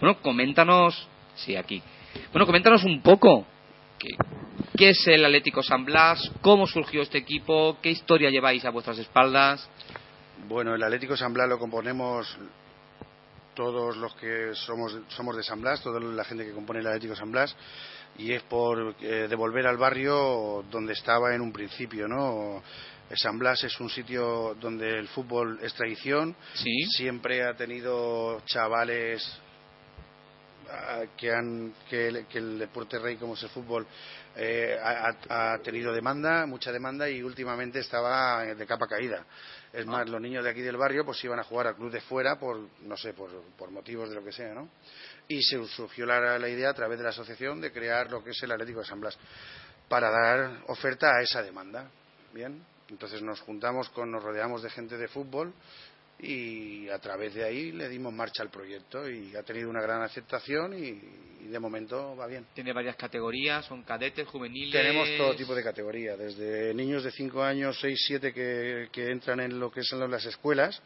[0.00, 1.82] Bueno, coméntanos, sí, aquí.
[2.32, 3.46] Bueno, coméntanos un poco,
[3.98, 4.08] ¿qué,
[4.76, 6.30] ¿qué es el Atlético San Blas?
[6.40, 7.78] ¿Cómo surgió este equipo?
[7.80, 9.68] ¿Qué historia lleváis a vuestras espaldas?
[10.48, 12.36] Bueno, el Atlético San Blas lo componemos
[13.54, 17.14] todos los que somos, somos de San Blas, toda la gente que compone el Atlético
[17.14, 17.54] San Blas
[18.18, 22.62] y es por eh, devolver al barrio donde estaba en un principio, ¿no?
[23.14, 26.34] San Blas es un sitio donde el fútbol es tradición,
[26.96, 29.22] siempre ha tenido chavales
[30.70, 33.86] ah, que han que el, deporte rey como es el fútbol
[34.34, 39.26] eh, ha, tenido demanda, mucha demanda y últimamente estaba de capa caída.
[39.74, 42.00] Es más, los niños de aquí del barrio pues iban a jugar al club de
[42.00, 44.68] fuera por, no sé, por, por motivos de lo que sea, ¿no?
[45.28, 48.30] Y se surgió la, la, idea a través de la asociación de crear lo que
[48.30, 49.18] es el Atlético de San Blas
[49.88, 51.90] para dar oferta a esa demanda.
[52.32, 55.52] Bien, entonces nos juntamos con, nos rodeamos de gente de fútbol
[56.22, 60.02] y a través de ahí le dimos marcha al proyecto y ha tenido una gran
[60.02, 62.46] aceptación y, de momento va bien.
[62.54, 64.72] Tiene varias categorías, son cadetes, juveniles.
[64.72, 69.40] Tenemos todo tipo de categorías, desde niños de 5 años, 6, 7 que, que, entran
[69.40, 70.80] en lo que son las escuelas,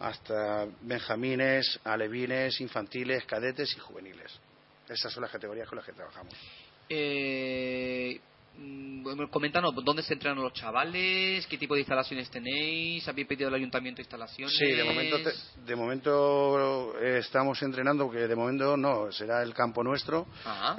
[0.00, 4.32] hasta benjamines, alevines, infantiles, cadetes y juveniles.
[4.88, 6.34] Esas son las categorías con las que trabajamos.
[6.88, 8.18] Eh,
[9.30, 11.46] coméntanos, ¿dónde se entrenan los chavales?
[11.46, 13.06] ¿Qué tipo de instalaciones tenéis?
[13.08, 14.56] ¿Habéis pedido al ayuntamiento instalaciones?
[14.56, 15.16] Sí, de momento,
[15.64, 20.26] de momento eh, estamos entrenando, porque de momento no, será el campo nuestro.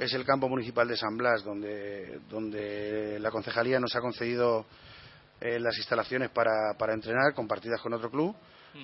[0.00, 4.66] Es el campo municipal de San Blas, donde, donde la concejalía nos ha concedido
[5.40, 8.34] eh, las instalaciones para, para entrenar, compartidas con otro club.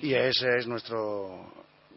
[0.01, 1.51] Y ese es nuestro,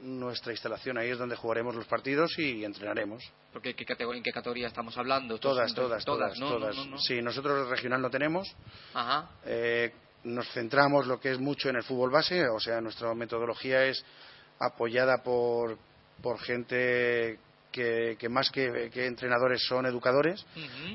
[0.05, 0.99] nuestra instalación.
[0.99, 3.23] Ahí es donde jugaremos los partidos y entrenaremos.
[3.53, 5.39] Porque ¿en qué categoría estamos hablando?
[5.39, 6.77] Todas, todas, todas, todas.
[7.07, 8.55] Sí, nosotros regional no tenemos.
[8.93, 9.31] Ajá.
[9.45, 9.93] Eh,
[10.25, 14.03] nos centramos lo que es mucho en el fútbol base, o sea, nuestra metodología es
[14.59, 15.79] apoyada por,
[16.23, 17.39] por gente
[17.71, 20.45] que, más que, entrenadores son educadores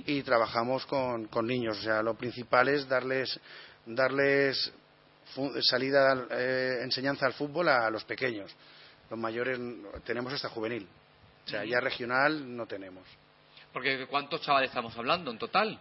[0.05, 1.77] y trabajamos con, con, niños.
[1.79, 3.39] O sea, lo principal es darles,
[3.85, 4.71] darles
[5.61, 8.55] salida, eh, enseñanza al fútbol a los pequeños.
[9.09, 9.59] Los mayores
[10.05, 10.87] tenemos hasta juvenil.
[11.45, 13.07] O sea, ya regional no tenemos.
[13.73, 15.79] Porque ¿cuántos chavales estamos hablando en total?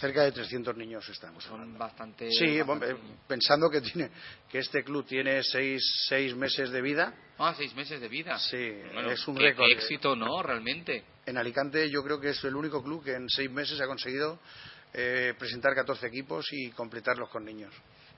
[0.00, 2.28] cerca de 300 niños estamos Son bastante.
[2.30, 2.60] Sí,
[3.26, 4.10] pensando que tiene
[4.48, 7.14] que este club tiene seis, seis meses de vida.
[7.38, 8.38] Ah, seis meses de vida.
[8.38, 8.56] Sí,
[9.10, 9.68] es un récord.
[9.70, 10.42] éxito, ¿no?
[10.42, 11.04] Realmente.
[11.26, 14.38] En Alicante yo creo que es el único club que en seis meses ha conseguido
[14.92, 17.72] eh, presentar 14 equipos y completarlos con niños.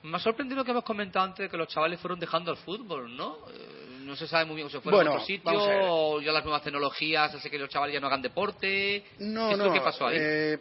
[0.05, 2.57] Me ha sorprendido lo que hemos comentado antes de que los chavales fueron dejando el
[2.57, 3.39] fútbol, ¿no?
[3.49, 6.43] Eh, no se sabe muy bien, o se fueron a otro sitio, o ya las
[6.43, 9.03] nuevas tecnologías hace que los chavales ya no hagan deporte.
[9.19, 9.73] No, ¿Qué no.
[9.73, 10.17] ¿Qué pasó ahí?
[10.19, 10.59] Eh,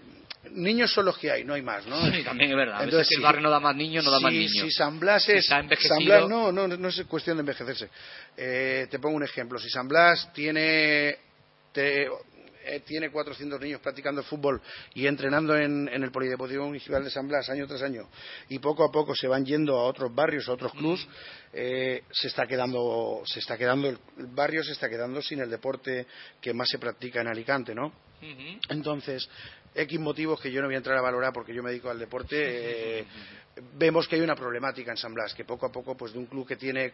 [0.53, 2.11] niños son los que hay, no hay más, ¿no?
[2.11, 2.82] Sí, también es verdad.
[2.84, 4.51] Entonces, si el barrio no da más niños, no da más niños.
[4.51, 5.47] Si San Blas es...
[5.47, 7.90] San Blas, no, no, no es cuestión de envejecerse.
[8.36, 9.59] Eh, te pongo un ejemplo.
[9.59, 11.18] Si San Blas tiene...
[11.72, 12.09] Te,
[12.85, 14.61] tiene 400 niños practicando fútbol
[14.95, 18.09] y entrenando en, el Polideportivo Municipal de San Blas año tras año
[18.49, 21.07] y poco a poco se van yendo a otros barrios, a otros clubs,
[21.53, 23.99] eh, se está quedando, se está quedando el,
[24.35, 26.07] barrio se está quedando sin el deporte
[26.41, 27.93] que más se practica en Alicante, ¿no?
[28.69, 29.29] Entonces,
[29.75, 31.99] X motivos que yo no voy a entrar a valorar porque yo me dedico al
[31.99, 33.07] deporte, eh,
[33.77, 36.27] vemos que hay una problemática en San Blas, que poco a poco, pues de un
[36.27, 36.93] club que tiene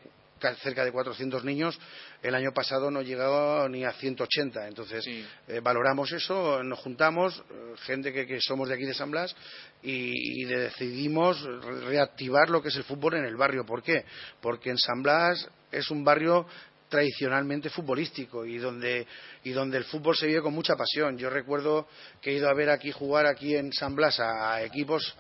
[0.63, 1.79] cerca de 400 niños,
[2.23, 4.69] el año pasado no llegado ni a 180.
[4.69, 9.37] Entonces, eh, valoramos eso, nos juntamos, eh, gente que, somos de aquí de San Blas,
[9.83, 11.43] y, decidimos
[11.85, 13.65] reactivar lo que es el fútbol en el barrio.
[13.65, 14.05] ¿Por qué?
[14.41, 16.47] Porque en San Blas es un barrio
[16.91, 19.07] tradicionalmente futbolístico y donde,
[19.45, 21.17] y donde el fútbol se vive con mucha pasión.
[21.17, 21.89] Yo recuerdo
[22.21, 25.17] que he ido a ver aquí jugar aquí en San Blas a, equipos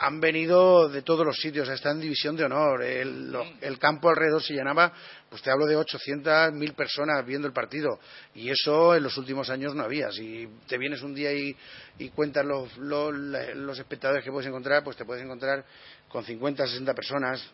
[0.00, 2.82] han venido de todos los sitios, está en división de honor.
[2.82, 4.92] El, campo alrededor se llenaba,
[5.28, 7.98] pues te hablo de 800, 1000 personas viendo el partido.
[8.34, 10.10] Y eso en los últimos años no había.
[10.10, 11.56] Si te vienes un día y,
[11.98, 15.64] y cuentas los, los, los, espectadores que puedes encontrar, pues te puedes encontrar
[16.08, 17.48] con 50, 60 personas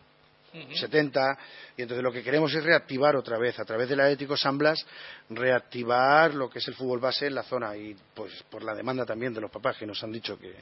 [0.74, 1.38] 70,
[1.76, 4.86] y entonces lo que queremos es reactivar otra vez, a través del Atlético San Blas,
[5.30, 9.04] reactivar lo que es el fútbol base en la zona, y pues por la demanda
[9.04, 10.54] también de los papás que nos han dicho que...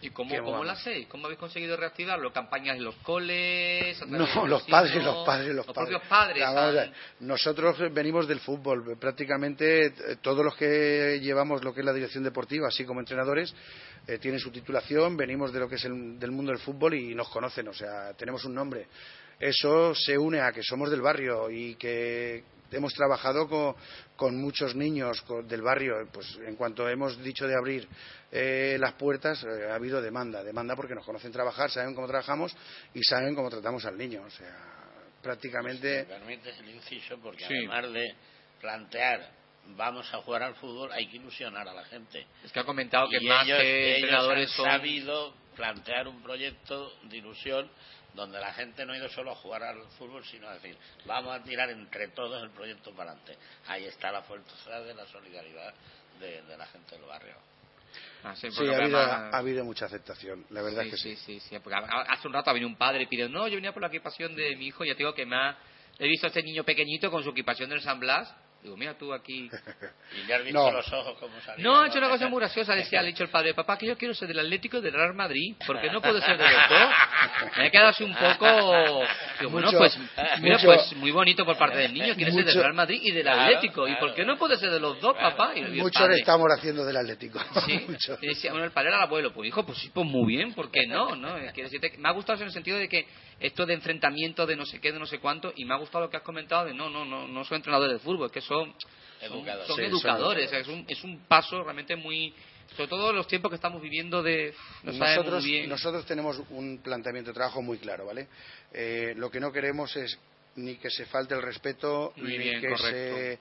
[0.00, 1.06] ¿Y cómo, ¿cómo lo hacéis?
[1.06, 2.30] ¿Cómo habéis conseguido reactivarlo?
[2.30, 3.98] ¿Campañas en los coles?
[4.06, 6.90] No, los, padres, los padres, los, propios padres.
[7.20, 12.22] nosotros venimos del fútbol, prácticamente eh, todos los que llevamos lo que es la dirección
[12.22, 13.54] deportiva, así como entrenadores,
[14.06, 17.14] eh, tienen su titulación, venimos de lo que es el, del mundo del fútbol y
[17.14, 18.88] nos conocen, o sea, tenemos un nombre
[19.44, 22.42] eso se une a que somos del barrio y que
[22.72, 23.46] hemos trabajado
[24.16, 26.08] con, muchos niños del barrio.
[26.10, 27.86] Pues en cuanto hemos dicho de abrir
[28.32, 30.42] eh, las puertas, eh, ha habido demanda.
[30.42, 32.56] Demanda porque nos conocen trabajar, saben cómo trabajamos
[32.94, 34.22] y saben cómo tratamos al niño.
[34.26, 34.56] O sea,
[35.22, 36.04] prácticamente.
[36.04, 38.14] Pues me permites el inciso, porque además de
[38.62, 39.30] plantear
[39.76, 42.26] vamos a jugar al fútbol, hay que ilusionar a la gente.
[42.42, 47.70] Es que ha comentado que más que entrenadores han sabido plantear un proyecto de ilusión
[48.14, 51.34] donde la gente no ha ido solo a jugar al fútbol, sino a decir, vamos
[51.34, 53.36] a tirar entre todos el proyecto para adelante.
[53.66, 55.74] Ahí está la fuerza de la solidaridad
[56.20, 57.34] de, la gente del barrio.
[58.22, 61.16] Ah, sí, ha, habido, mucha aceptación, la verdad sí, que sí.
[61.16, 63.72] Sí, sí, porque hace un rato ha venido un padre y pidió, no, yo venía
[63.72, 65.58] por la equipación de mi hijo y ya digo que me ha,
[65.98, 68.34] he visto a este niño pequeñito con su equipación del San Blas
[68.64, 69.50] Digo, mira tú aquí.
[70.14, 71.62] Y le has visto los ojos como salían.
[71.62, 72.74] No, ha hecho una cosa muy graciosa.
[72.74, 74.92] Decía, le ha dicho el padre, papá, que yo quiero ser del Atlético y del
[74.92, 76.90] Real Madrid, porque no puedo ser de los dos.
[77.56, 79.02] Me ha quedado así un poco.
[79.40, 79.98] Digo, bueno, pues,
[80.40, 82.14] mira, pues muy bonito por parte del niño.
[82.14, 83.88] Quiere ser del Real Madrid y del Atlético.
[83.88, 85.52] ¿Y por qué no puede ser de los dos, papá?
[85.56, 87.40] Y mucho le estamos haciendo del Atlético.
[87.66, 87.86] Sí.
[88.20, 89.32] Y decía, bueno, el padre era el abuelo.
[89.32, 91.16] Pues hijo, pues sí, pues muy bien, ¿por qué no?
[91.16, 91.34] ¿no?
[91.52, 93.06] Quiere decirte, me ha gustado en el sentido de que
[93.40, 96.04] esto de enfrentamiento de no sé qué, de no sé cuánto, y me ha gustado
[96.04, 98.40] lo que has comentado de no, no, no, no soy entrenador de fútbol, es que
[98.40, 98.74] son
[99.28, 100.52] son, educadores.
[100.52, 102.34] Es, un, es un paso realmente muy.
[102.76, 104.54] Sobre todo en los tiempos que estamos viviendo de.
[104.82, 108.28] nosotros, nosotros tenemos un planteamiento de trabajo muy claro, ¿vale?
[108.72, 110.18] Eh, lo que no queremos es
[110.56, 113.38] ni que se falte el respeto, ni que se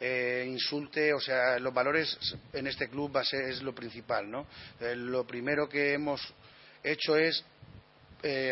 [0.00, 2.18] eh, insulte, o sea, los valores
[2.52, 4.46] en este club va a ser, es lo principal, ¿no?
[4.80, 6.20] Eh, lo primero que hemos
[6.82, 7.44] hecho es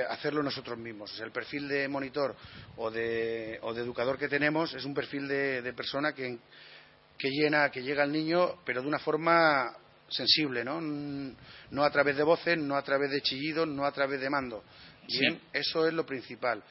[0.08, 1.12] hacerlo nosotros mismos.
[1.12, 2.36] O sea, el perfil de monitor
[2.76, 6.38] o de, o de educador que tenemos es un perfil de, de persona que,
[7.18, 9.76] que llena, que llega al niño, pero de una forma
[10.08, 10.80] sensible, ¿no?
[10.80, 14.64] No a través de voces, no a través de chillidos, no a través de mando.
[15.06, 16.62] Bien, eso es lo principal.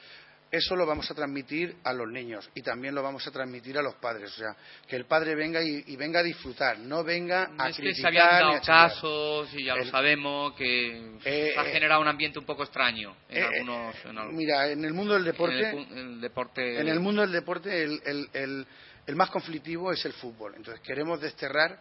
[0.54, 3.82] Eso lo vamos a transmitir a los niños y también lo vamos a transmitir a
[3.82, 4.32] los padres.
[4.34, 4.56] O sea,
[4.88, 7.96] que el padre venga y, venga a disfrutar, no venga a es criticar.
[7.96, 12.38] Que se habían dado casos y ya lo sabemos que eh, ha generado un ambiente
[12.38, 13.96] un poco extraño en eh, algunos,
[14.32, 15.72] Mira, en el mundo del deporte.
[15.72, 16.80] En el, deporte...
[16.80, 18.68] En el mundo del deporte, el, el,
[19.08, 20.54] el, más conflictivo es el fútbol.
[20.56, 21.80] Entonces queremos desterrar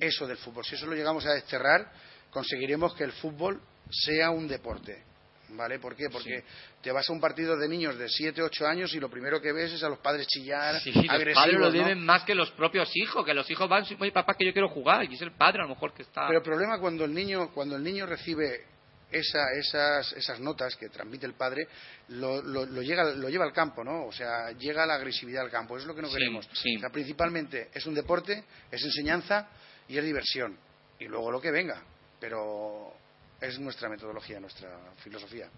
[0.00, 0.64] eso del fútbol.
[0.64, 1.90] Si eso lo llegamos a desterrar,
[2.30, 3.60] conseguiremos que el fútbol
[3.90, 5.02] sea un deporte
[5.50, 5.78] ¿vale?
[5.78, 6.06] ¿Por qué?
[6.10, 6.44] Porque
[6.82, 9.52] te vas a un partido de niños de 7, 8 años y lo primero que
[9.52, 12.90] ves es a los padres chillar, sí, Los padres lo viven más que los propios
[12.94, 15.60] hijos, que los hijos van, oye papá que yo quiero jugar, y es el padre
[15.60, 16.26] a lo mejor que está...
[16.26, 18.64] Pero el problema cuando el niño, cuando el niño recibe
[19.10, 21.68] esa, esas, esas notas que transmite el padre,
[22.08, 24.06] lo, lo, llega, lo lleva al campo, ¿no?
[24.06, 26.46] O sea, llega la agresividad al campo, eso es lo que no queremos.
[26.46, 29.48] O sea, principalmente es un deporte, es enseñanza
[29.88, 30.58] y es diversión.
[30.98, 31.82] Y luego lo que venga.
[32.20, 32.94] Pero
[33.40, 35.48] es nuestra metodología, nuestra filosofía.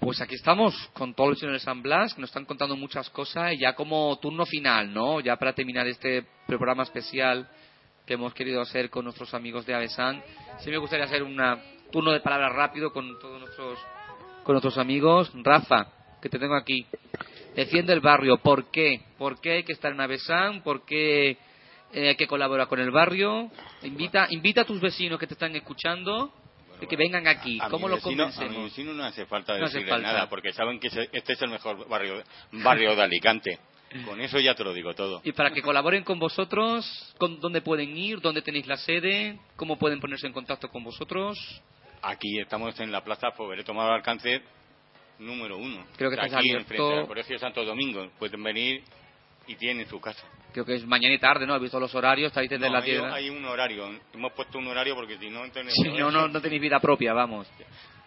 [0.00, 3.52] Pues aquí estamos con todos los señores San Blas, que nos están contando muchas cosas,
[3.52, 5.18] y ya como turno final, ¿no?
[5.20, 7.48] Ya para terminar este programa especial
[8.06, 10.22] que hemos querido hacer con nuestros amigos de Avesan,
[10.60, 11.36] sí me gustaría hacer un
[11.90, 13.78] turno de palabras rápido con todos nuestros,
[14.44, 15.32] con nuestros amigos.
[15.42, 15.88] Rafa,
[16.22, 16.86] que te tengo aquí.
[17.56, 18.38] Defiende el barrio.
[18.38, 19.02] ¿Por qué?
[19.18, 20.62] ¿Por qué hay que estar en Avesan?
[20.62, 21.38] ¿Por qué
[21.92, 23.50] eh, hay que colaborar con el barrio?
[23.82, 26.32] Invita, invita a tus vecinos que te están escuchando
[26.86, 27.58] que vengan aquí.
[27.70, 28.38] ¿Cómo lo convencemos?
[28.38, 31.88] A mi vecino no hace falta decirle nada, porque saben que este es el mejor
[31.88, 32.22] barrio,
[32.52, 33.58] barrio de Alicante.
[34.04, 35.22] Con eso ya te lo digo todo.
[35.24, 36.84] Y para que colaboren con vosotros,
[37.16, 38.20] ¿con ¿dónde pueden ir?
[38.20, 39.38] ¿Dónde tenéis la sede?
[39.56, 41.38] ¿Cómo pueden ponerse en contacto con vosotros?
[42.02, 44.42] Aquí estamos en la Plaza Foguereto Tomado Alcance
[45.18, 45.84] número uno.
[45.96, 48.10] Creo que aquí enfrente del Colegio Santo Domingo.
[48.18, 48.84] Pueden venir
[49.48, 50.24] y tienen su casa.
[50.52, 51.54] Creo que es mañana y tarde, ¿no?
[51.54, 52.28] ¿Has visto los horarios?
[52.28, 53.88] Está ahí desde la hay, hay un horario.
[54.12, 55.42] Hemos puesto un horario porque si no...
[55.70, 57.48] Si no, no, no tenéis vida propia, vamos.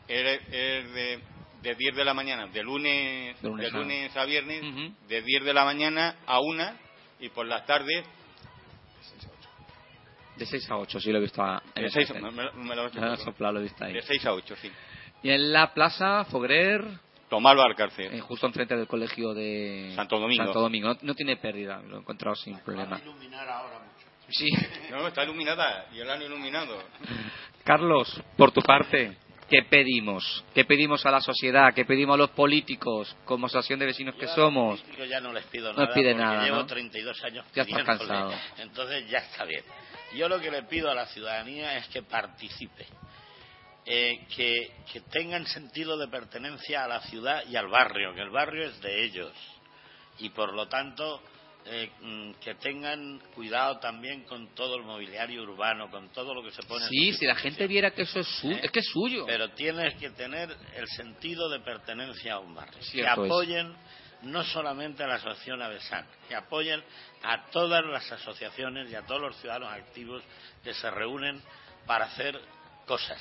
[0.08, 1.20] Es, de,
[1.62, 4.26] de 10 de la mañana, de lunes, de lunes, a...
[4.26, 6.64] viernes, de 10 de la mañana a 1
[7.22, 8.06] y por las tardes...
[10.38, 11.44] De 6 a 8, sí lo he visto.
[11.44, 13.94] A, de 6 me, me, lo, he visto ahí.
[13.94, 14.72] De 6 a 8, sí.
[15.24, 16.84] Y en la plaza Fogrer...
[17.32, 18.14] Tomarlo al cárcel.
[18.14, 20.44] Eh, justo enfrente del colegio de Santo Domingo.
[20.44, 20.98] Santo Domingo.
[21.02, 22.92] No, tiene pérdida, lo he encontrado sin problema.
[22.92, 24.06] Va a iluminar ahora mucho.
[24.28, 24.50] Sí.
[24.90, 26.78] No, está iluminada y el han iluminado.
[27.64, 29.18] Carlos, por tu parte,
[29.50, 30.44] ¿qué pedimos?
[30.54, 31.74] ¿Qué pedimos a la sociedad?
[31.74, 34.84] ¿Qué pedimos a los políticos como asociación de vecinos que somos?
[34.98, 35.86] Yo ya no les pido nada.
[35.86, 36.44] No pide nada.
[36.44, 37.46] Llevo 32 años.
[37.56, 38.34] Ya estás cansado.
[38.58, 39.64] Entonces ya está bien.
[40.18, 42.88] Yo lo que le pido a la ciudadanía es que participe
[43.86, 48.68] eh, que, tengan sentido de pertenencia a la ciudad y al barrio, que el barrio
[48.68, 49.34] es de ellos.
[50.20, 51.22] Y por lo tanto,
[51.66, 56.52] eh, mm, que tengan cuidado también con todo el mobiliario urbano, con todo lo que
[56.52, 56.88] se pone.
[56.90, 58.62] Sí, si la gente viera que eso es, suyo, ¿Eh?
[58.64, 59.26] es que es suyo.
[59.26, 62.80] Pero tienes que tener el sentido de pertenencia a un barrio.
[62.92, 63.76] que apoyen
[64.22, 66.84] no solamente a la asociación Avesan, que apoyen
[67.24, 70.24] a todas las asociaciones y a todos los ciudadanos activos
[70.64, 71.42] que se reúnen
[71.88, 72.40] para hacer
[72.86, 73.20] cosas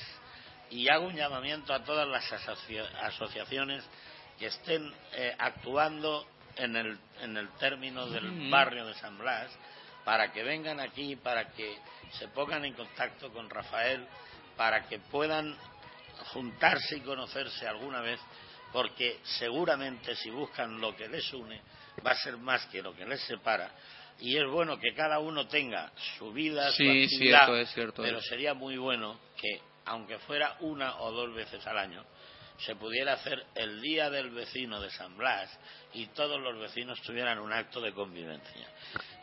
[0.71, 3.83] y hago un llamamiento a todas las asociaciones
[4.39, 9.51] que estén eh, actuando en el, en el término del barrio de San Blas
[10.05, 11.77] para que vengan aquí, para que
[12.13, 14.07] se pongan en contacto con Rafael,
[14.57, 15.55] para que puedan
[16.33, 18.19] juntarse y conocerse alguna vez,
[18.71, 21.61] porque seguramente si buscan lo que les une
[22.05, 23.71] va a ser más que lo que les separa.
[24.19, 27.49] Y es bueno que cada uno tenga su vida, su actividad,
[27.95, 32.05] pero sería muy bueno que aunque fuera una o dos veces al año,
[32.59, 35.49] se pudiera hacer el Día del Vecino de San Blas
[35.93, 38.67] y todos los vecinos tuvieran un acto de convivencia.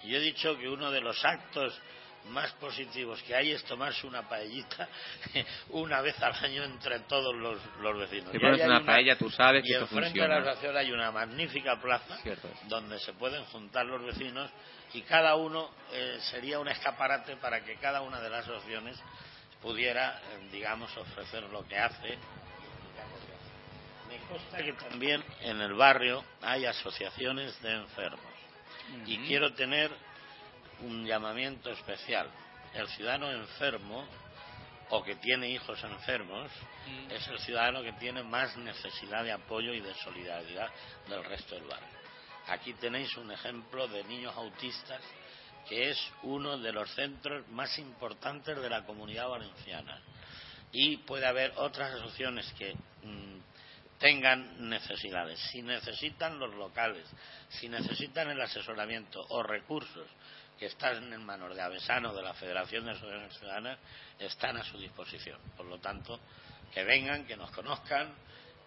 [0.03, 1.81] Y yo he dicho que uno de los actos
[2.27, 4.87] más positivos que hay es tomarse una paellita
[5.71, 7.59] una vez al año entre todos los,
[7.99, 8.31] vecinos.
[8.31, 11.81] Si pones una, paella, tú sabes que y enfrente de la estación hay una magnífica
[11.81, 12.19] plaza
[12.65, 14.51] donde se pueden juntar los vecinos
[14.93, 19.03] y cada uno eh, sería un escaparate para que cada una de las opciones
[19.63, 22.19] pudiera, eh, digamos, ofrecer lo que hace.
[24.09, 28.39] Me consta que también en el barrio hay asociaciones de enfermos
[29.07, 29.91] y quiero tener
[30.81, 32.31] un llamamiento especial.
[32.75, 34.07] El ciudadano enfermo
[34.91, 36.51] o que tiene hijos enfermos
[37.11, 40.71] es el ciudadano que tiene más necesidad de apoyo y de solidaridad
[41.09, 41.99] del resto del barrio.
[42.49, 45.03] Aquí tenéis un ejemplo de niños autistas
[45.69, 50.01] que es uno de los centros más importantes de la comunidad valenciana.
[50.73, 53.39] Y puede haber otras asociaciones que mm,
[53.99, 55.39] tengan necesidades.
[55.51, 57.07] Si necesitan los locales,
[57.49, 60.07] si necesitan el asesoramiento o recursos
[60.59, 63.79] que están en manos de Avesano, de la Federación de Asociaciones Ciudadanas,
[64.19, 65.39] están a su disposición.
[65.57, 66.19] Por lo tanto,
[66.73, 68.13] que vengan, que nos conozcan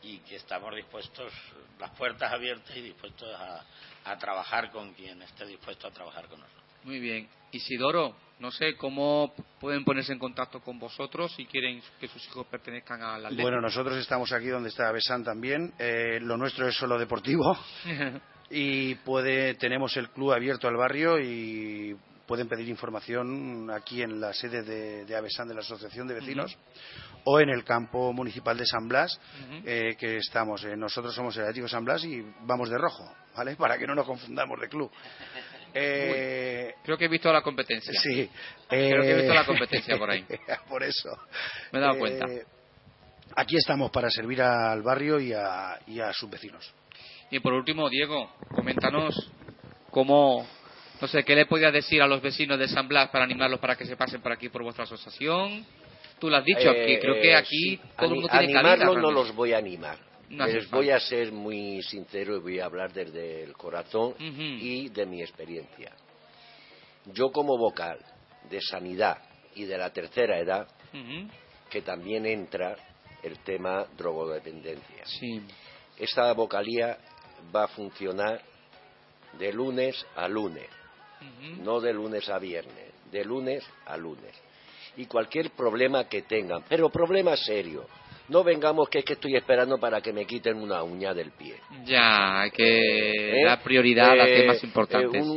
[0.01, 1.33] y que estamos dispuestos,
[1.79, 3.63] las puertas abiertas y dispuestos a,
[4.05, 6.60] a trabajar con quien esté dispuesto a trabajar con nosotros.
[6.83, 7.27] Muy bien.
[7.51, 12.47] Isidoro, no sé cómo pueden ponerse en contacto con vosotros si quieren que sus hijos
[12.47, 15.73] pertenezcan a la Bueno, nosotros estamos aquí donde está Besan también.
[15.77, 17.55] Eh, lo nuestro es solo deportivo.
[18.49, 24.33] y puede, tenemos el club abierto al barrio y pueden pedir información aquí en la
[24.33, 26.57] sede de, de Avesan de la Asociación de Vecinos
[27.23, 29.19] o en el campo municipal de San Blas,
[29.65, 30.63] eh, que estamos.
[30.63, 33.03] Eh, nosotros somos el Atlético San Blas y vamos de rojo,
[33.35, 33.55] ¿vale?
[33.57, 34.91] Para que no nos confundamos de club.
[35.73, 37.93] Eh, creo que he visto la competencia.
[37.93, 38.29] Sí.
[38.67, 40.25] Creo que he visto la competencia por ahí.
[40.69, 41.09] por eso.
[41.71, 42.25] Me he dado cuenta.
[43.35, 46.73] Aquí estamos para servir al barrio y a, y a sus vecinos.
[47.29, 49.31] Y por último, Diego, coméntanos
[49.89, 50.45] cómo,
[50.99, 53.77] no sé, qué le podía decir a los vecinos de San Blas para animarlos para
[53.77, 55.65] que se pasen por aquí por vuestra asociación.
[56.19, 59.33] Tú lo has dicho, que creo que aquí todo el mundo tiene Animarlos no los
[59.33, 60.10] voy a animar.
[60.31, 65.05] Les voy a ser muy sincero y voy a hablar desde el corazón y de
[65.05, 65.91] mi experiencia.
[67.05, 67.99] Yo como vocal
[68.49, 69.17] de sanidad
[69.55, 70.67] y de la tercera edad,
[71.69, 72.75] que también entra
[73.23, 75.03] el tema drogodependencia.
[75.97, 76.97] Esta vocalía
[77.53, 78.41] va a funcionar
[79.37, 80.67] de lunes a lunes,
[81.59, 84.35] no de lunes a viernes, de lunes a lunes.
[84.97, 87.85] Y cualquier problema que tengan, pero problema serio,
[88.31, 91.55] no vengamos que es que estoy esperando para que me quiten una uña del pie.
[91.85, 95.21] Ya, que dar prioridad a Eh, temas eh, importantes.
[95.21, 95.29] un-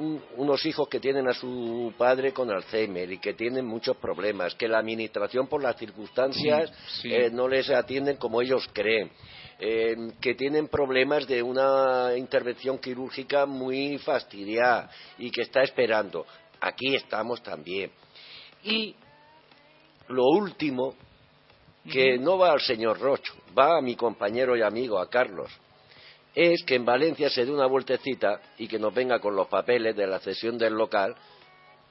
[0.00, 4.54] un- unos hijos que tienen a su padre con Alzheimer y que tienen muchos problemas,
[4.54, 7.14] que la administración por las circunstancias Sí, sí.
[7.14, 9.10] eh, no les atienden como ellos creen.
[9.62, 14.88] eh, que tienen problemas de una intervención quirúrgica muy fastidiada
[15.18, 16.24] y que está esperando.
[16.62, 17.90] Aquí estamos también.
[18.64, 18.94] Y
[20.08, 20.94] lo último,
[21.88, 25.50] que no va al señor Rocho, va a mi compañero y amigo, a Carlos,
[26.34, 29.96] es que en Valencia se dé una vueltecita y que nos venga con los papeles
[29.96, 31.14] de la cesión del local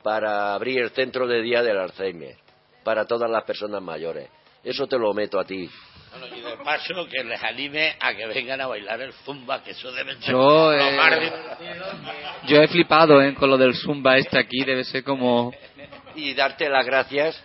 [0.03, 2.37] para abrir el centro de día del Alzheimer
[2.83, 4.29] para todas las personas mayores.
[4.63, 5.69] Eso te lo meto a ti.
[6.11, 9.71] Bueno, y de paso que les anime a que vengan a bailar el zumba, que
[9.71, 11.31] eso debe ser Yo, eh,
[12.47, 13.35] Yo he flipado ¿eh?
[13.35, 15.53] con lo del Zumba este aquí, debe ser como...
[16.15, 17.41] Y darte las gracias,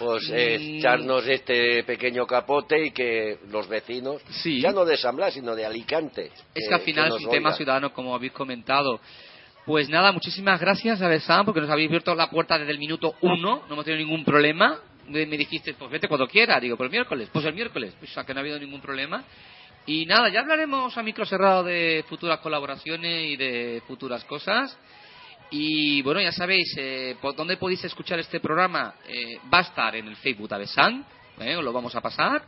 [0.00, 4.60] pues eh, echarnos este pequeño capote y que los vecinos, Sí.
[4.60, 6.30] ya no de San Blas, sino de Alicante.
[6.54, 8.98] Es que al final es un tema ciudadano, como habéis comentado.
[9.66, 13.62] Pues nada, muchísimas gracias, Abesán, porque nos habéis abierto la puerta desde el minuto uno,
[13.68, 14.80] no hemos tenido ningún problema.
[15.06, 18.24] Me dijiste, pues vete cuando quiera, digo, pues el miércoles, pues el miércoles, o sea
[18.24, 19.22] que no ha habido ningún problema.
[19.86, 24.76] Y nada, ya hablaremos a micro cerrado de futuras colaboraciones y de futuras cosas.
[25.50, 29.96] Y bueno, ya sabéis, eh, por dónde podéis escuchar este programa, Eh, va a estar
[29.96, 31.04] en el Facebook de Abesan,
[31.40, 32.44] eh, os lo vamos a pasar.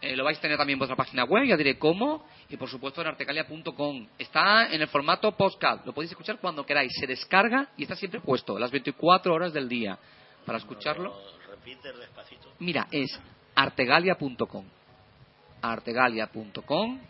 [0.00, 2.68] Eh, lo vais a tener también en vuestra página web, ya diré cómo, y por
[2.68, 4.08] supuesto en artecalia.com.
[4.18, 8.20] Está en el formato podcast, lo podéis escuchar cuando queráis, se descarga y está siempre
[8.20, 9.96] puesto, las 24 horas del día.
[10.44, 11.14] Para escucharlo,
[11.48, 12.52] Repite despacito.
[12.58, 13.16] mira, es
[13.54, 14.64] artegalia.com.
[15.62, 17.00] Artegalia.com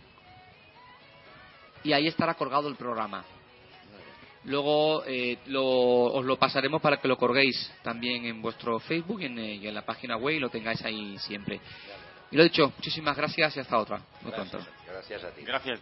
[1.84, 3.24] y ahí estará colgado el programa.
[4.44, 5.64] Luego eh, lo-
[6.12, 9.66] os lo pasaremos para que lo colguéis también en vuestro Facebook y en, eh, y
[9.68, 11.60] en la página web y lo tengáis ahí siempre.
[12.30, 14.00] Y lo dicho, muchísimas gracias y hasta otra.
[14.22, 14.58] Muy pronto.
[14.86, 15.42] Gracias a ti.
[15.42, 15.80] Gracias.